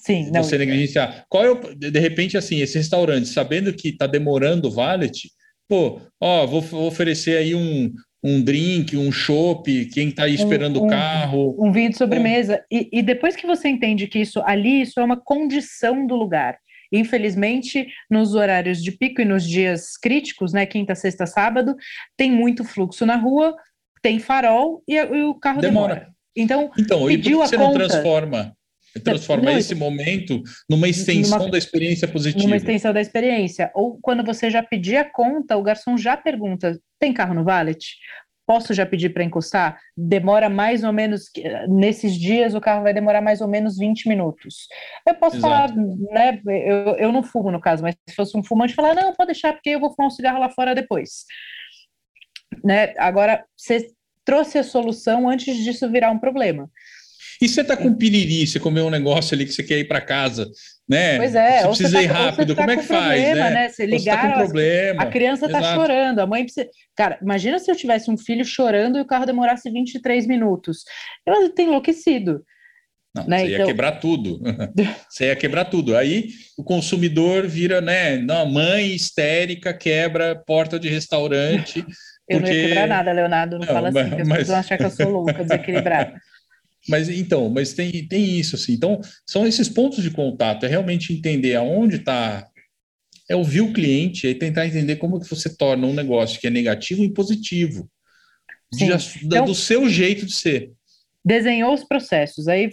[0.00, 0.42] Sim, não.
[0.42, 1.26] Você negligenciar.
[1.28, 5.28] Qual é o, de repente, assim, esse restaurante, sabendo que está demorando o valet,
[5.68, 7.92] pô, ó, vou, vou oferecer aí um,
[8.24, 11.54] um drink, um chopp, quem está aí esperando um, o carro.
[11.58, 12.64] Um vinho de sobremesa.
[12.72, 12.78] Um...
[12.78, 16.58] E, e, depois que você entende que isso ali, isso é uma condição do lugar.
[16.90, 21.76] Infelizmente, nos horários de pico e nos dias críticos, né, quinta, sexta, sábado,
[22.16, 23.54] tem muito fluxo na rua,
[24.02, 25.94] tem farol e, e o carro demora.
[25.94, 26.10] demora.
[26.34, 27.78] Então, então pediu e por que você conta...
[27.78, 28.56] não transforma
[28.98, 32.42] transforma não, esse momento numa extensão numa, da experiência positiva.
[32.44, 33.70] Numa extensão da experiência.
[33.74, 37.96] Ou quando você já pedir a conta, o garçom já pergunta: tem carro no valet?
[38.46, 39.78] Posso já pedir para encostar?
[39.96, 41.26] Demora mais ou menos,
[41.68, 44.66] nesses dias o carro vai demorar mais ou menos 20 minutos.
[45.06, 45.72] Eu posso Exato.
[45.72, 46.40] falar, né?
[46.44, 49.52] Eu, eu não fumo no caso, mas se fosse um fumante, falar: não, pode deixar,
[49.52, 51.26] porque eu vou fumar um cigarro lá fora depois.
[52.64, 52.92] Né?
[52.98, 53.86] Agora, você
[54.24, 56.68] trouxe a solução antes disso virar um problema.
[57.40, 60.00] E você tá com piriri, você comeu um negócio ali que você quer ir para
[60.00, 60.50] casa,
[60.86, 61.16] né?
[61.16, 63.22] Pois é, você precisa tá, ir rápido, como é que faz?
[63.22, 63.54] Problema, né?
[63.54, 63.68] né?
[63.70, 65.02] Você ligar, tá problema.
[65.02, 65.80] a criança tá Exato.
[65.80, 66.68] chorando, a mãe precisa.
[66.94, 70.84] Cara, imagina se eu tivesse um filho chorando e o carro demorasse 23 minutos.
[71.26, 72.44] Eu tenho enlouquecido.
[73.14, 73.38] Não, né?
[73.38, 73.66] você ia então...
[73.66, 74.40] quebrar tudo.
[75.08, 75.96] você ia quebrar tudo.
[75.96, 76.28] Aí
[76.58, 78.18] o consumidor vira, né?
[78.18, 81.78] Não, mãe histérica quebra porta de restaurante.
[82.28, 82.40] eu porque...
[82.40, 83.58] não ia quebrar nada, Leonardo.
[83.58, 84.12] Não, não fala assim, mas...
[84.12, 86.20] as pessoas vão achar que eu sou louca, desequilibrada.
[86.88, 88.72] Mas então, mas tem, tem isso, assim.
[88.72, 92.46] Então, são esses pontos de contato, é realmente entender aonde está.
[93.28, 96.50] É ouvir o cliente e tentar entender como que você torna um negócio que é
[96.50, 97.88] negativo em positivo.
[98.72, 98.84] De,
[99.24, 100.72] então, do seu jeito de ser.
[101.24, 102.70] Desenhou os processos, aí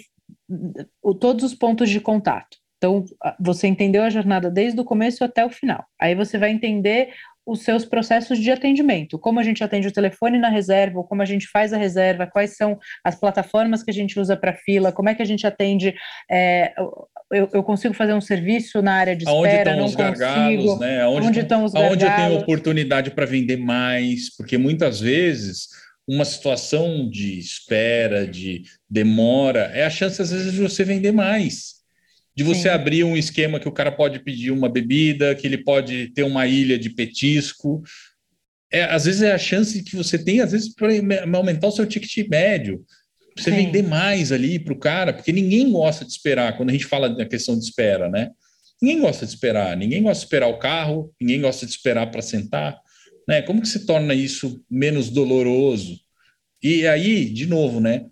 [1.02, 2.58] o, todos os pontos de contato.
[2.78, 3.04] Então,
[3.40, 5.84] você entendeu a jornada desde o começo até o final.
[6.00, 7.10] Aí você vai entender
[7.48, 11.26] os seus processos de atendimento, como a gente atende o telefone na reserva, como a
[11.26, 15.08] gente faz a reserva, quais são as plataformas que a gente usa para fila, como
[15.08, 15.96] é que a gente atende.
[16.30, 16.74] É,
[17.32, 21.02] eu, eu, consigo fazer um serviço na área de espera, Aonde estão os gargalos, né?
[21.02, 22.04] Aonde, Onde estão os gargalos?
[22.04, 25.70] Aonde eu tenho oportunidade para vender mais, porque muitas vezes
[26.06, 31.77] uma situação de espera, de demora, é a chance às vezes de você vender mais
[32.38, 32.70] de você Sim.
[32.70, 36.46] abrir um esquema que o cara pode pedir uma bebida, que ele pode ter uma
[36.46, 37.82] ilha de petisco.
[38.72, 40.90] É, às vezes é a chance que você tem, às vezes, para
[41.34, 42.86] aumentar o seu ticket médio,
[43.34, 43.58] para você Sim.
[43.58, 47.10] vender mais ali para o cara, porque ninguém gosta de esperar, quando a gente fala
[47.10, 48.30] da questão de espera, né?
[48.80, 52.22] Ninguém gosta de esperar, ninguém gosta de esperar o carro, ninguém gosta de esperar para
[52.22, 52.80] sentar.
[53.28, 53.42] Né?
[53.42, 56.00] Como que se torna isso menos doloroso?
[56.62, 58.06] E aí, de novo, né?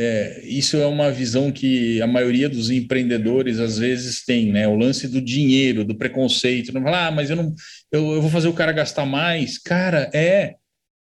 [0.00, 4.68] É, isso é uma visão que a maioria dos empreendedores às vezes tem, né?
[4.68, 6.72] O lance do dinheiro, do preconceito.
[6.72, 7.52] Não fala, ah, mas eu não,
[7.90, 9.58] eu, eu vou fazer o cara gastar mais.
[9.58, 10.54] Cara, é.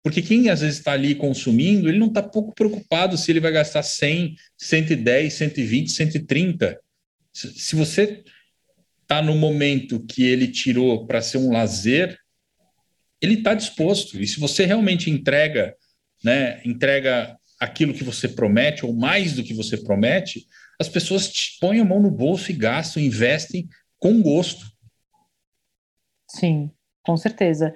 [0.02, 3.52] Porque quem às vezes está ali consumindo, ele não está pouco preocupado se ele vai
[3.52, 6.80] gastar 100, 110, 120, 130.
[7.30, 8.24] Se, se você
[9.02, 12.18] está no momento que ele tirou para ser um lazer,
[13.20, 14.18] ele está disposto.
[14.18, 15.74] E se você realmente entrega,
[16.24, 20.46] né, entrega aquilo que você promete, ou mais do que você promete,
[20.80, 24.64] as pessoas põem a mão no bolso e gastam, investem com gosto.
[26.30, 26.70] Sim,
[27.02, 27.74] com certeza.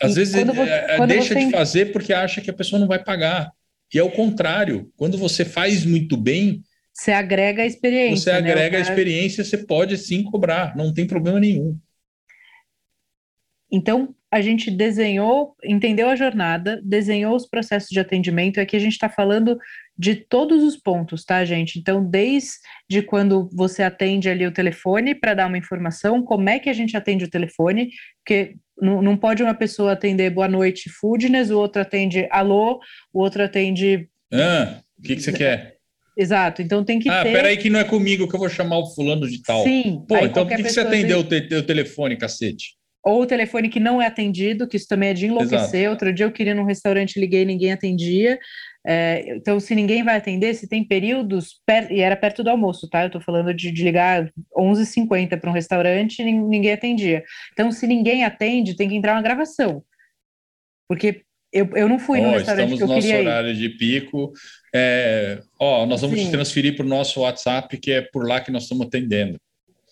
[0.00, 1.44] Às e vezes você, é, é, deixa você...
[1.44, 3.52] de fazer porque acha que a pessoa não vai pagar.
[3.92, 4.90] E é o contrário.
[4.96, 6.62] Quando você faz muito bem.
[6.92, 8.16] Você agrega a experiência.
[8.16, 8.38] Você né?
[8.38, 11.78] agrega a experiência, você pode sim cobrar, não tem problema nenhum.
[13.70, 18.58] Então, a gente desenhou, entendeu a jornada, desenhou os processos de atendimento.
[18.58, 19.56] Aqui a gente está falando
[19.96, 21.78] de todos os pontos, tá, gente?
[21.78, 26.68] Então, desde quando você atende ali o telefone para dar uma informação, como é que
[26.68, 27.90] a gente atende o telefone,
[28.24, 32.80] porque não, não pode uma pessoa atender boa noite, foodness, o outro atende alô,
[33.12, 34.08] o outro atende.
[34.32, 35.76] Ah, o que, que você quer?
[36.18, 37.28] Exato, então tem que ah, ter.
[37.28, 39.62] Ah, peraí que não é comigo que eu vou chamar o fulano de tal.
[39.62, 40.04] Sim.
[40.08, 41.38] Pô, então por que, que você atendeu tem...
[41.38, 42.74] o, te o telefone, cacete?
[43.04, 45.80] Ou o telefone que não é atendido, que isso também é de enlouquecer.
[45.80, 45.90] Exato.
[45.90, 48.38] Outro dia eu queria num restaurante, liguei e ninguém atendia.
[48.86, 51.90] É, então, se ninguém vai atender, se tem períodos, per...
[51.92, 53.04] e era perto do almoço, tá?
[53.04, 57.22] Eu tô falando de, de ligar 11h50 para um restaurante e ninguém atendia.
[57.52, 59.82] Então, se ninguém atende, tem que entrar uma gravação.
[60.88, 63.68] Porque eu, eu não fui oh, no restaurante que eu Estamos no nosso horário de
[63.68, 64.32] pico.
[64.74, 66.26] É, ó, nós vamos Sim.
[66.26, 69.38] te transferir para o nosso WhatsApp, que é por lá que nós estamos atendendo.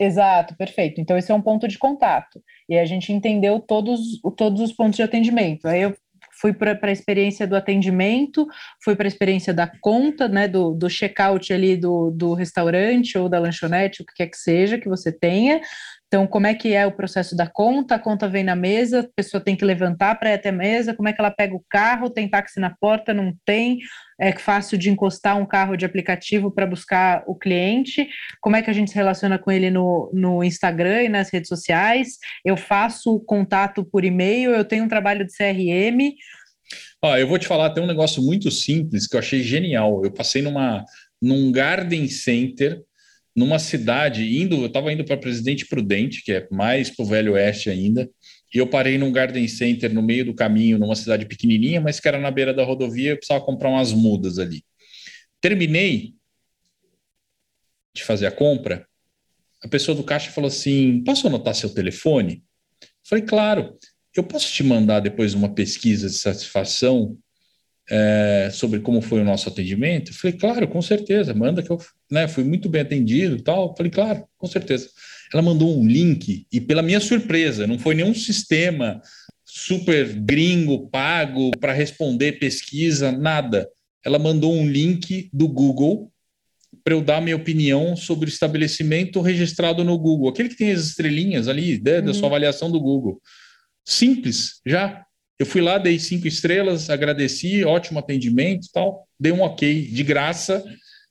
[0.00, 1.00] Exato, perfeito.
[1.00, 2.42] Então, esse é um ponto de contato.
[2.68, 4.00] E a gente entendeu todos,
[4.36, 5.66] todos os pontos de atendimento.
[5.66, 5.94] Aí eu
[6.40, 8.46] fui para a experiência do atendimento,
[8.82, 13.28] fui para a experiência da conta, né, do, do check-out ali do, do restaurante ou
[13.28, 15.60] da lanchonete, o que quer que seja que você tenha,
[16.12, 17.94] Então, como é que é o processo da conta?
[17.94, 20.94] A conta vem na mesa, a pessoa tem que levantar para ir até a mesa,
[20.94, 23.78] como é que ela pega o carro, tem táxi na porta, não tem,
[24.22, 28.08] é fácil de encostar um carro de aplicativo para buscar o cliente,
[28.40, 31.48] como é que a gente se relaciona com ele no, no Instagram e nas redes
[31.48, 36.14] sociais, eu faço contato por e-mail, eu tenho um trabalho de CRM.
[37.02, 40.04] Ah, eu vou te falar, tem um negócio muito simples que eu achei genial.
[40.04, 40.84] Eu passei numa,
[41.20, 42.80] num garden center
[43.34, 47.32] numa cidade, indo, eu estava indo para Presidente Prudente, que é mais para o Velho
[47.32, 48.08] Oeste ainda,
[48.54, 52.08] e eu parei num garden center no meio do caminho, numa cidade pequenininha, mas que
[52.08, 54.62] era na beira da rodovia, eu precisava comprar umas mudas ali.
[55.40, 56.14] Terminei
[57.94, 58.86] de fazer a compra,
[59.62, 62.42] a pessoa do caixa falou assim: posso anotar seu telefone?
[63.04, 63.78] falei, claro.
[64.14, 67.16] Eu posso te mandar depois uma pesquisa de satisfação
[67.90, 70.12] é, sobre como foi o nosso atendimento?
[70.12, 71.78] Falei, claro, com certeza, manda que eu
[72.10, 73.74] né, fui muito bem atendido e tal.
[73.74, 74.90] Falei, claro, com certeza.
[75.32, 79.00] Ela mandou um link, e pela minha surpresa, não foi nenhum sistema
[79.44, 83.68] super gringo, pago para responder pesquisa, nada.
[84.04, 86.10] Ela mandou um link do Google
[86.82, 90.84] para eu dar minha opinião sobre o estabelecimento registrado no Google, aquele que tem as
[90.86, 92.28] estrelinhas ali né, da sua uhum.
[92.28, 93.20] avaliação do Google.
[93.84, 95.04] Simples, já.
[95.38, 100.64] Eu fui lá, dei cinco estrelas, agradeci, ótimo atendimento tal, dei um ok de graça,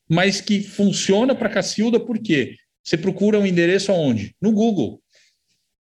[0.09, 4.35] mas que funciona para Cacilda porque você procura um endereço aonde?
[4.41, 5.01] No Google.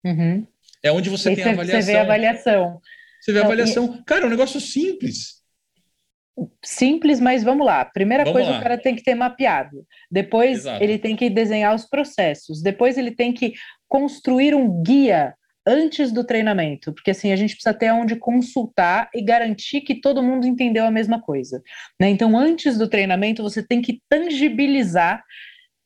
[0.03, 0.45] Uhum.
[0.83, 1.81] É onde você tem a avaliação.
[1.81, 2.81] Você vê a avaliação.
[3.19, 3.95] Você vê a avaliação.
[3.99, 4.03] E...
[4.05, 5.39] Cara, é um negócio simples.
[6.63, 7.83] Simples, mas vamos lá.
[7.83, 8.59] Primeira vamos coisa, lá.
[8.59, 9.85] o cara tem que ter mapeado.
[10.09, 10.83] Depois, Exato.
[10.83, 12.61] ele tem que desenhar os processos.
[12.61, 13.53] Depois, ele tem que
[13.87, 15.33] construir um guia
[15.67, 20.23] antes do treinamento, porque assim a gente precisa ter onde consultar e garantir que todo
[20.23, 21.61] mundo entendeu a mesma coisa.
[21.99, 22.09] Né?
[22.09, 25.23] Então, antes do treinamento, você tem que tangibilizar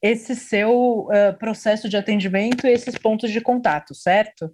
[0.03, 4.53] esse seu uh, processo de atendimento e esses pontos de contato, certo?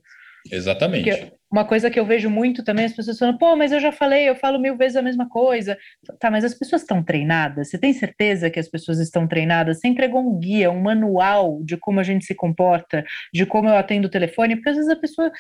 [0.49, 1.09] Exatamente.
[1.09, 3.91] Porque uma coisa que eu vejo muito também, as pessoas falam, pô, mas eu já
[3.91, 5.75] falei, eu falo mil vezes a mesma coisa.
[6.19, 7.69] Tá, mas as pessoas estão treinadas?
[7.69, 9.79] Você tem certeza que as pessoas estão treinadas?
[9.79, 13.75] Você entregou um guia, um manual de como a gente se comporta, de como eu
[13.75, 14.55] atendo o telefone?
[14.55, 15.31] Porque às vezes a pessoa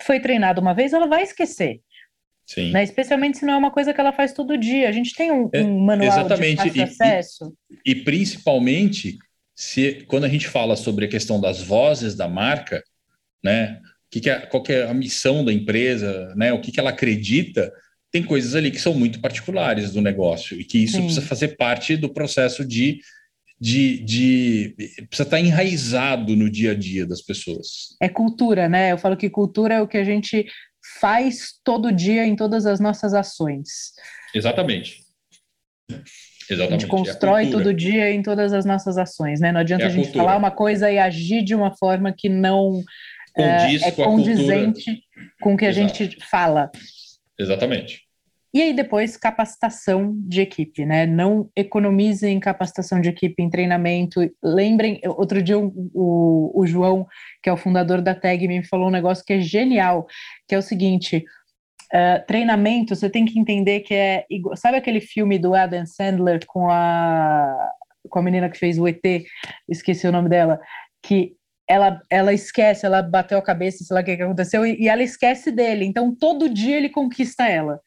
[0.00, 1.80] foi treinada uma vez, ela vai esquecer.
[2.46, 2.70] Sim.
[2.70, 2.84] Né?
[2.84, 4.88] Especialmente se não é uma coisa que ela faz todo dia.
[4.88, 6.70] A gente tem um, é, um manual exatamente.
[6.70, 7.52] de acesso.
[7.84, 9.18] E, e principalmente
[9.60, 12.82] se quando a gente fala sobre a questão das vozes da marca,
[13.44, 13.78] né?
[14.10, 16.50] que, que é, qual que é a missão da empresa, né?
[16.52, 17.70] O que, que ela acredita,
[18.10, 21.04] tem coisas ali que são muito particulares do negócio e que isso Sim.
[21.04, 23.00] precisa fazer parte do processo de,
[23.60, 24.74] de, de
[25.08, 27.96] precisa estar enraizado no dia a dia das pessoas.
[28.00, 28.92] É cultura, né?
[28.92, 30.46] Eu falo que cultura é o que a gente
[30.98, 33.92] faz todo dia em todas as nossas ações.
[34.34, 35.04] Exatamente.
[36.50, 36.84] Exatamente.
[36.84, 39.52] A gente é constrói é todo dia em todas as nossas ações, né?
[39.52, 40.24] Não adianta é a, a gente cultura.
[40.24, 42.82] falar uma coisa e agir de uma forma que não
[43.34, 45.02] Condiz é, com condizente
[45.40, 45.98] com o que a Exato.
[45.98, 46.70] gente fala.
[47.38, 48.02] Exatamente.
[48.52, 51.06] E aí depois capacitação de equipe, né?
[51.06, 54.20] Não economizem capacitação de equipe em treinamento.
[54.42, 57.06] Lembrem, outro dia o, o, o João,
[57.40, 60.04] que é o fundador da Tag, me falou um negócio que é genial,
[60.48, 61.24] que é o seguinte:
[61.94, 66.40] uh, treinamento você tem que entender que é igual, sabe aquele filme do Adam Sandler
[66.46, 67.70] com a
[68.08, 69.02] com a menina que fez o ET,
[69.68, 70.58] esqueci o nome dela,
[71.02, 71.34] que
[71.68, 74.88] ela, ela esquece, ela bateu a cabeça, sei lá o que, que aconteceu, e, e,
[74.88, 75.84] ela esquece dele.
[75.84, 77.78] Então, todo dia ele conquista ela.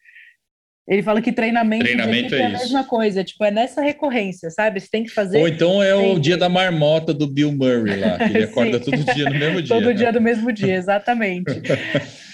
[0.88, 4.80] Ele fala que treinamento, treinamento é, é, a mesma coisa, tipo, é nessa recorrência, sabe?
[4.80, 5.38] Você tem que fazer.
[5.38, 6.10] Ou então é sempre.
[6.10, 9.62] o dia da marmota do Bill Murray lá, que ele acorda todo dia no mesmo
[9.62, 9.76] dia.
[9.76, 9.92] todo né?
[9.94, 11.52] dia do mesmo dia, exatamente.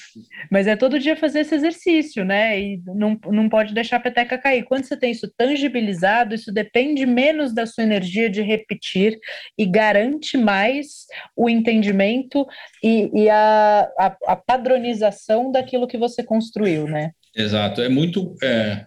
[0.51, 2.61] Mas é todo dia fazer esse exercício, né?
[2.61, 4.65] E não, não pode deixar a peteca cair.
[4.65, 9.19] Quando você tem isso tangibilizado, isso depende menos da sua energia de repetir
[9.59, 11.07] e garante mais
[11.37, 12.47] o entendimento
[12.83, 17.13] e, e a, a, a padronização daquilo que você construiu, né?
[17.37, 17.81] Exato.
[17.81, 18.35] É muito.
[18.43, 18.85] É,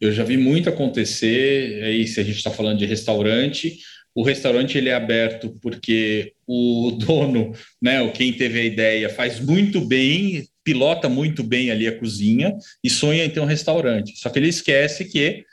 [0.00, 3.78] eu já vi muito acontecer, aí se a gente está falando de restaurante,
[4.14, 9.38] o restaurante ele é aberto porque o dono, né, o quem teve a ideia, faz
[9.38, 12.52] muito bem, pilota muito bem ali a cozinha
[12.82, 14.18] e sonha em ter um restaurante.
[14.18, 15.44] Só que ele esquece que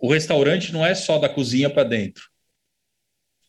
[0.00, 2.22] o restaurante não é só da cozinha para dentro,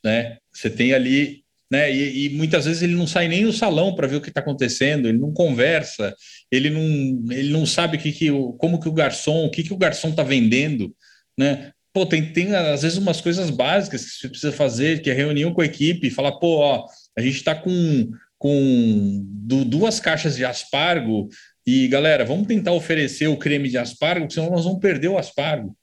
[0.04, 0.38] né?
[0.52, 1.90] Você tem ali, né?
[1.90, 4.42] E, e, muitas vezes ele não sai nem do salão para ver o que está
[4.42, 6.14] acontecendo, ele não conversa,
[6.52, 9.78] ele não, ele não sabe que, que como que o garçom, o que que o
[9.78, 10.94] garçom está vendendo,
[11.40, 11.72] né?
[11.94, 15.54] Pô, tem, tem às vezes umas coisas básicas que você precisa fazer, que é reunião
[15.54, 16.86] com a equipe, falar, pô, ó,
[17.18, 18.12] a gente está com
[18.44, 21.30] com duas caixas de aspargo
[21.66, 25.74] e, galera, vamos tentar oferecer o creme de aspargo, senão nós vamos perder o aspargo.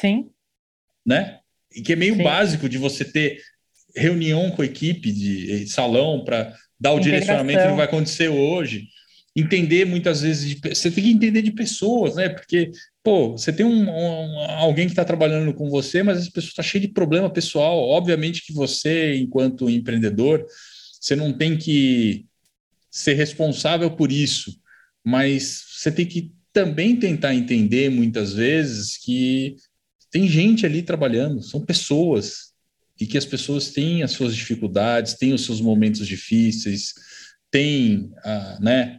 [0.00, 0.32] Sim.
[1.06, 1.38] Né?
[1.72, 2.24] E que é meio Sim.
[2.24, 3.40] básico de você ter
[3.94, 8.88] reunião com a equipe de salão para dar o direcionamento que vai acontecer hoje.
[9.36, 12.28] Entender muitas vezes, de, você tem que entender de pessoas, né?
[12.30, 12.72] Porque,
[13.08, 16.62] pô, você tem um, um alguém que está trabalhando com você, mas essa pessoa está
[16.62, 17.78] cheia de problema pessoal.
[17.78, 20.44] Obviamente que você, enquanto empreendedor,
[21.00, 22.26] você não tem que
[22.90, 24.60] ser responsável por isso,
[25.02, 29.56] mas você tem que também tentar entender muitas vezes que
[30.10, 32.52] tem gente ali trabalhando, são pessoas,
[33.00, 36.92] e que as pessoas têm as suas dificuldades, têm os seus momentos difíceis,
[37.50, 38.98] tem, ah, né?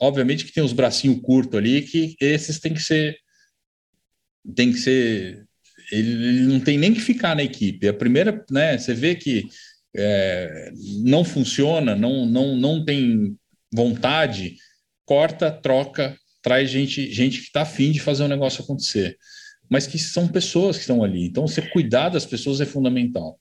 [0.00, 3.16] Obviamente que tem os bracinhos curtos ali, que esses têm que ser,
[4.54, 5.46] tem que ser,
[5.90, 7.88] ele, ele, não tem nem que ficar na equipe.
[7.88, 8.76] A primeira, né?
[8.78, 9.44] Você vê que
[9.96, 10.70] é,
[11.02, 13.36] não funciona, não, não, não tem
[13.72, 14.56] vontade,
[15.04, 19.16] corta, troca, traz gente, gente que está afim de fazer o negócio acontecer
[19.68, 21.26] mas que são pessoas que estão ali.
[21.26, 23.38] Então, você cuidar das pessoas é fundamental.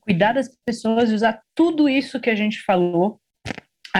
[0.00, 3.20] Cuidar das pessoas e usar tudo isso que a gente falou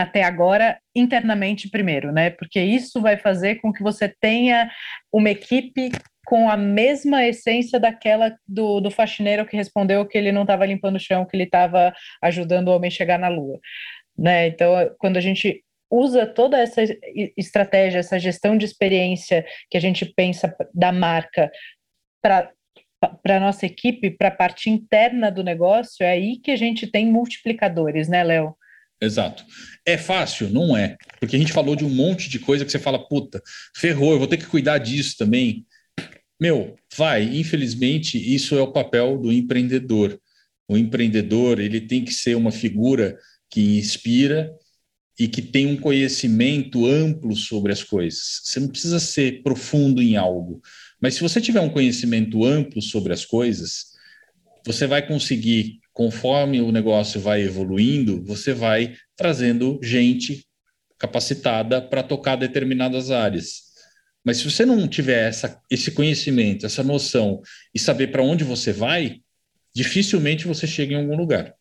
[0.03, 2.29] até agora internamente primeiro, né?
[2.29, 4.71] Porque isso vai fazer com que você tenha
[5.11, 5.91] uma equipe
[6.27, 10.97] com a mesma essência daquela do, do faxineiro que respondeu que ele não estava limpando
[10.97, 13.59] o chão, que ele estava ajudando o homem chegar na lua.
[14.19, 14.49] Né?
[14.49, 16.83] Então, quando a gente usa toda essa
[17.35, 21.51] estratégia, essa gestão de experiência que a gente pensa da marca
[22.21, 22.51] para
[23.23, 26.87] para a nossa equipe, para a parte interna do negócio, é aí que a gente
[26.87, 28.57] tem multiplicadores, né, Léo?
[29.01, 29.45] Exato.
[29.85, 30.49] É fácil?
[30.49, 30.97] Não é.
[31.21, 33.43] Porque a gente falou de um monte de coisa que você fala, puta,
[33.77, 35.67] ferrou, eu vou ter que cuidar disso também.
[36.41, 37.25] Meu, vai.
[37.25, 40.19] Infelizmente, isso é o papel do empreendedor.
[40.69, 43.19] O empreendedor, ele tem que ser uma figura
[43.51, 44.53] que inspira,
[45.19, 48.43] e que tem um conhecimento amplo sobre as coisas.
[48.45, 50.61] Você não precisa ser profundo em algo,
[51.01, 53.87] mas se você tiver um conhecimento amplo sobre as coisas,
[54.65, 60.47] você vai conseguir, conforme o negócio vai evoluindo, você vai trazendo gente
[60.99, 63.63] capacitada para tocar determinadas áreas.
[64.23, 67.41] Mas se você não tiver essa, esse conhecimento, essa noção
[67.75, 69.23] e saber para onde você vai,
[69.75, 71.55] dificilmente você chega em algum lugar.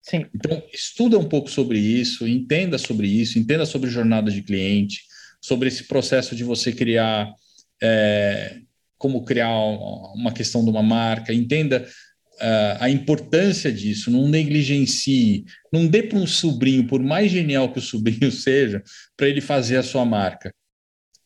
[0.00, 0.26] Sim.
[0.32, 5.02] Então, estuda um pouco sobre isso, entenda sobre isso, entenda sobre jornada de cliente,
[5.40, 7.34] sobre esse processo de você criar,
[7.82, 8.60] é,
[8.96, 9.58] como criar
[10.14, 11.84] uma questão de uma marca, entenda
[12.36, 17.78] uh, a importância disso, não negligencie, não dê para um sobrinho, por mais genial que
[17.78, 18.82] o sobrinho seja,
[19.16, 20.54] para ele fazer a sua marca.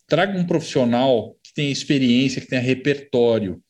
[0.07, 3.63] Traga um profissional que tenha experiência, que tenha repertório,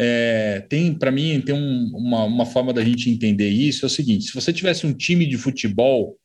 [0.00, 3.90] é, tem, para mim, tem um, uma, uma forma da gente entender isso, é o
[3.90, 6.16] seguinte, se você tivesse um time de futebol,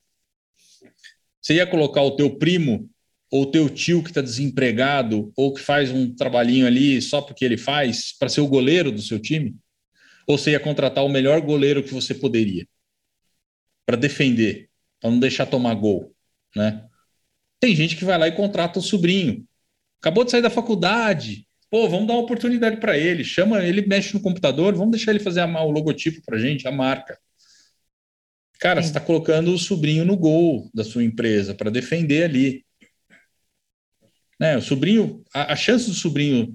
[1.41, 2.87] você ia colocar o teu primo
[3.31, 7.43] ou o teu tio que está desempregado ou que faz um trabalhinho ali só porque
[7.43, 9.55] ele faz para ser o goleiro do seu time?
[10.27, 12.67] Ou você ia contratar o melhor goleiro que você poderia
[13.85, 14.69] para defender,
[14.99, 16.15] para não deixar tomar gol,
[16.55, 16.87] né?
[17.59, 19.45] Tem gente que vai lá e contrata o sobrinho.
[19.99, 23.23] Acabou de sair da faculdade, Pô, vamos dar uma oportunidade para ele.
[23.23, 26.71] Chama, ele mexe no computador, vamos deixar ele fazer a, o logotipo para gente, a
[26.71, 27.17] marca.
[28.59, 28.89] Cara, Sim.
[28.89, 32.63] você está colocando o sobrinho no gol da sua empresa para defender ali.
[34.39, 34.55] Né?
[34.55, 36.53] O sobrinho, a, a, chance do sobrinho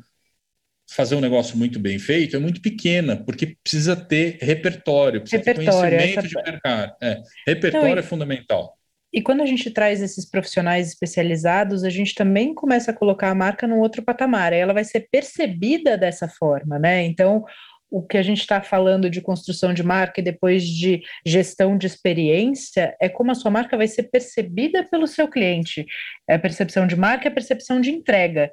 [0.89, 5.91] fazer um negócio muito bem feito é muito pequena, porque precisa ter repertório, precisa repertório,
[5.91, 6.29] ter conhecimento essa...
[6.29, 6.97] de mercado.
[7.03, 8.79] É, repertório Não, é fundamental.
[9.13, 13.35] E quando a gente traz esses profissionais especializados, a gente também começa a colocar a
[13.35, 17.05] marca num outro patamar, ela vai ser percebida dessa forma, né?
[17.05, 17.45] Então,
[17.91, 21.87] o que a gente está falando de construção de marca e depois de gestão de
[21.87, 25.87] experiência é como a sua marca vai ser percebida pelo seu cliente.
[26.29, 28.51] É a percepção de marca, é a percepção de entrega.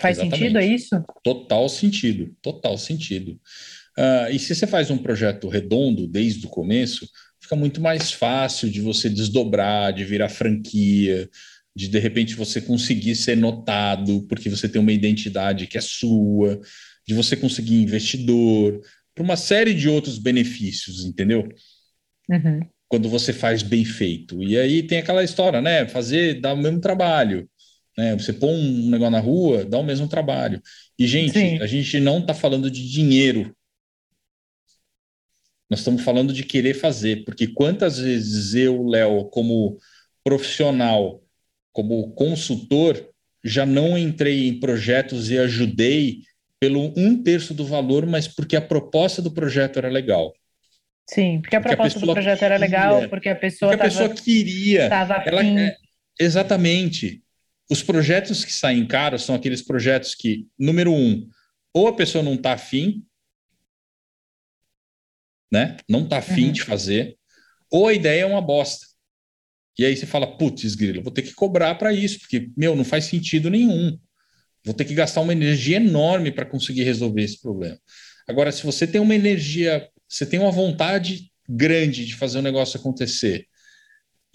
[0.00, 0.38] Faz Exatamente.
[0.38, 1.04] sentido, é isso?
[1.22, 3.32] Total sentido, total sentido.
[3.98, 7.08] Uh, e se você faz um projeto redondo desde o começo,
[7.40, 11.28] fica muito mais fácil de você desdobrar, de virar franquia,
[11.74, 16.60] de de repente você conseguir ser notado porque você tem uma identidade que é sua,
[17.06, 18.80] de você conseguir investidor,
[19.14, 21.48] para uma série de outros benefícios, entendeu?
[22.30, 22.60] Uhum.
[22.86, 24.42] Quando você faz bem feito.
[24.42, 25.88] E aí tem aquela história, né?
[25.88, 27.48] Fazer dá o mesmo trabalho.
[27.98, 28.16] Né?
[28.16, 30.62] Você põe um negócio na rua, dá o mesmo trabalho.
[30.98, 31.60] E, gente, Sim.
[31.60, 33.54] a gente não está falando de dinheiro
[35.70, 39.76] nós estamos falando de querer fazer, porque quantas vezes eu, Léo, como
[40.24, 41.22] profissional,
[41.72, 43.08] como consultor,
[43.44, 46.20] já não entrei em projetos e ajudei
[46.58, 50.32] pelo um terço do valor, mas porque a proposta do projeto era legal.
[51.08, 53.86] Sim, porque a porque proposta a do projeto queria, era legal, porque a pessoa porque
[53.86, 54.84] a pessoa queria.
[55.26, 55.76] Ela, é,
[56.18, 57.22] exatamente.
[57.70, 61.28] Os projetos que saem caros são aqueles projetos que, número um,
[61.72, 63.04] ou a pessoa não está afim,
[65.52, 65.76] né?
[65.88, 66.52] Não tá afim uhum.
[66.52, 67.18] de fazer,
[67.70, 68.86] ou a ideia é uma bosta.
[69.78, 72.84] E aí você fala, putz, grilo, vou ter que cobrar para isso, porque, meu, não
[72.84, 73.98] faz sentido nenhum.
[74.64, 77.78] Vou ter que gastar uma energia enorme para conseguir resolver esse problema.
[78.26, 82.78] Agora, se você tem uma energia, você tem uma vontade grande de fazer o negócio
[82.78, 83.46] acontecer,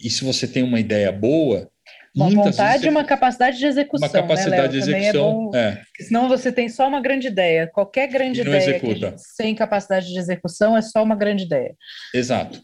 [0.00, 1.70] e se você tem uma ideia boa,
[2.14, 4.06] uma vontade e uma capacidade de execução.
[4.06, 5.50] Uma capacidade né, de execução.
[5.54, 5.82] É, bom, é.
[6.00, 7.66] Senão você tem só uma grande ideia.
[7.66, 11.74] Qualquer grande ideia gente, sem capacidade de execução é só uma grande ideia.
[12.14, 12.62] Exato.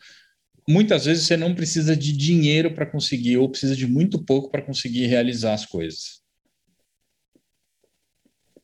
[0.69, 4.63] Muitas vezes você não precisa de dinheiro para conseguir, ou precisa de muito pouco para
[4.63, 6.21] conseguir realizar as coisas.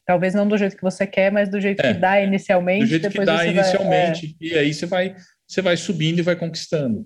[0.04, 2.84] Talvez não do jeito que você quer, mas do jeito é, que dá inicialmente.
[2.84, 4.36] Do jeito que dá inicialmente.
[4.38, 4.52] Vai, é.
[4.52, 5.16] E aí você vai,
[5.48, 7.04] você vai subindo e vai conquistando.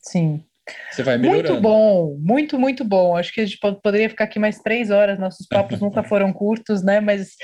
[0.00, 0.44] Sim.
[0.90, 1.48] Você vai melhorando.
[1.48, 3.16] Muito bom, muito, muito bom.
[3.16, 5.18] Acho que a gente poderia ficar aqui mais três horas.
[5.18, 7.00] Nossos papos nunca foram curtos, né?
[7.00, 7.36] Mas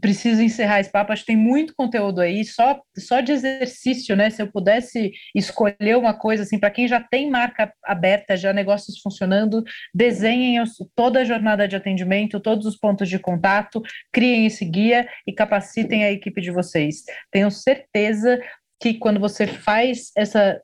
[0.00, 1.12] preciso encerrar esse papo.
[1.12, 4.30] Acho que tem muito conteúdo aí, só, só de exercício, né?
[4.30, 9.00] Se eu pudesse escolher uma coisa assim, para quem já tem marca aberta, já negócios
[9.00, 9.62] funcionando,
[9.94, 10.62] desenhem
[10.94, 13.82] toda a jornada de atendimento, todos os pontos de contato,
[14.12, 17.02] criem esse guia e capacitem a equipe de vocês.
[17.30, 18.40] Tenho certeza
[18.80, 20.58] que quando você faz essa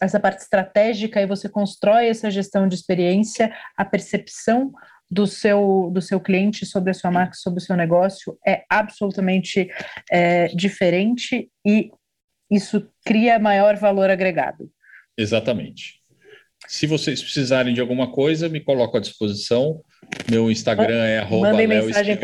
[0.00, 4.72] essa parte estratégica e você constrói essa gestão de experiência, a percepção
[5.10, 9.70] do seu, do seu cliente sobre a sua marca, sobre o seu negócio é absolutamente
[10.10, 11.90] é, diferente e
[12.50, 14.70] isso cria maior valor agregado.
[15.16, 16.00] Exatamente.
[16.66, 19.80] Se vocês precisarem de alguma coisa, me coloco à disposição.
[20.28, 22.16] Meu Instagram é arroba mensagem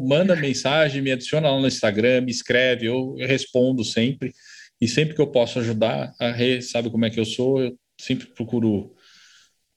[0.00, 4.32] Manda mensagem, me adiciona lá no Instagram, me escreve, eu respondo sempre.
[4.80, 7.76] E sempre que eu posso ajudar, a Rê sabe como é que eu sou, eu
[8.00, 8.94] sempre procuro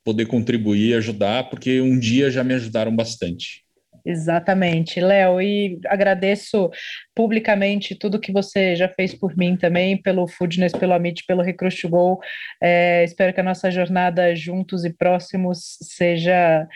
[0.03, 3.63] poder contribuir, ajudar, porque um dia já me ajudaram bastante.
[4.05, 6.69] Exatamente, Léo, e agradeço
[7.15, 11.81] publicamente tudo que você já fez por mim também, pelo Foodness, pelo Amit, pelo Recruit
[11.81, 12.19] to Go.
[12.61, 16.67] É, espero que a nossa jornada juntos e próximos seja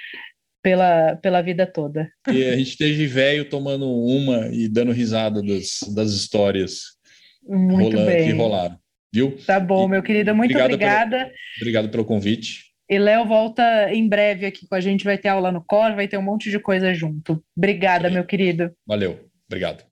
[0.64, 2.10] pela, pela vida toda.
[2.32, 6.97] E a gente esteja velho tomando uma e dando risada das, das histórias
[7.48, 8.28] muito rolando, bem.
[8.28, 8.80] que rolaram.
[9.14, 9.38] Viu?
[9.45, 10.36] Tá bom, e, meu querido.
[10.36, 11.18] Muito obrigada.
[11.18, 12.65] Pelo, obrigado pelo convite.
[12.90, 15.03] E Léo volta em breve aqui com a gente.
[15.03, 17.44] Vai ter aula no Cor, vai ter um monte de coisa junto.
[17.56, 18.72] Obrigada, meu querido.
[18.86, 19.19] Valeu.
[19.48, 19.86] Obrigado.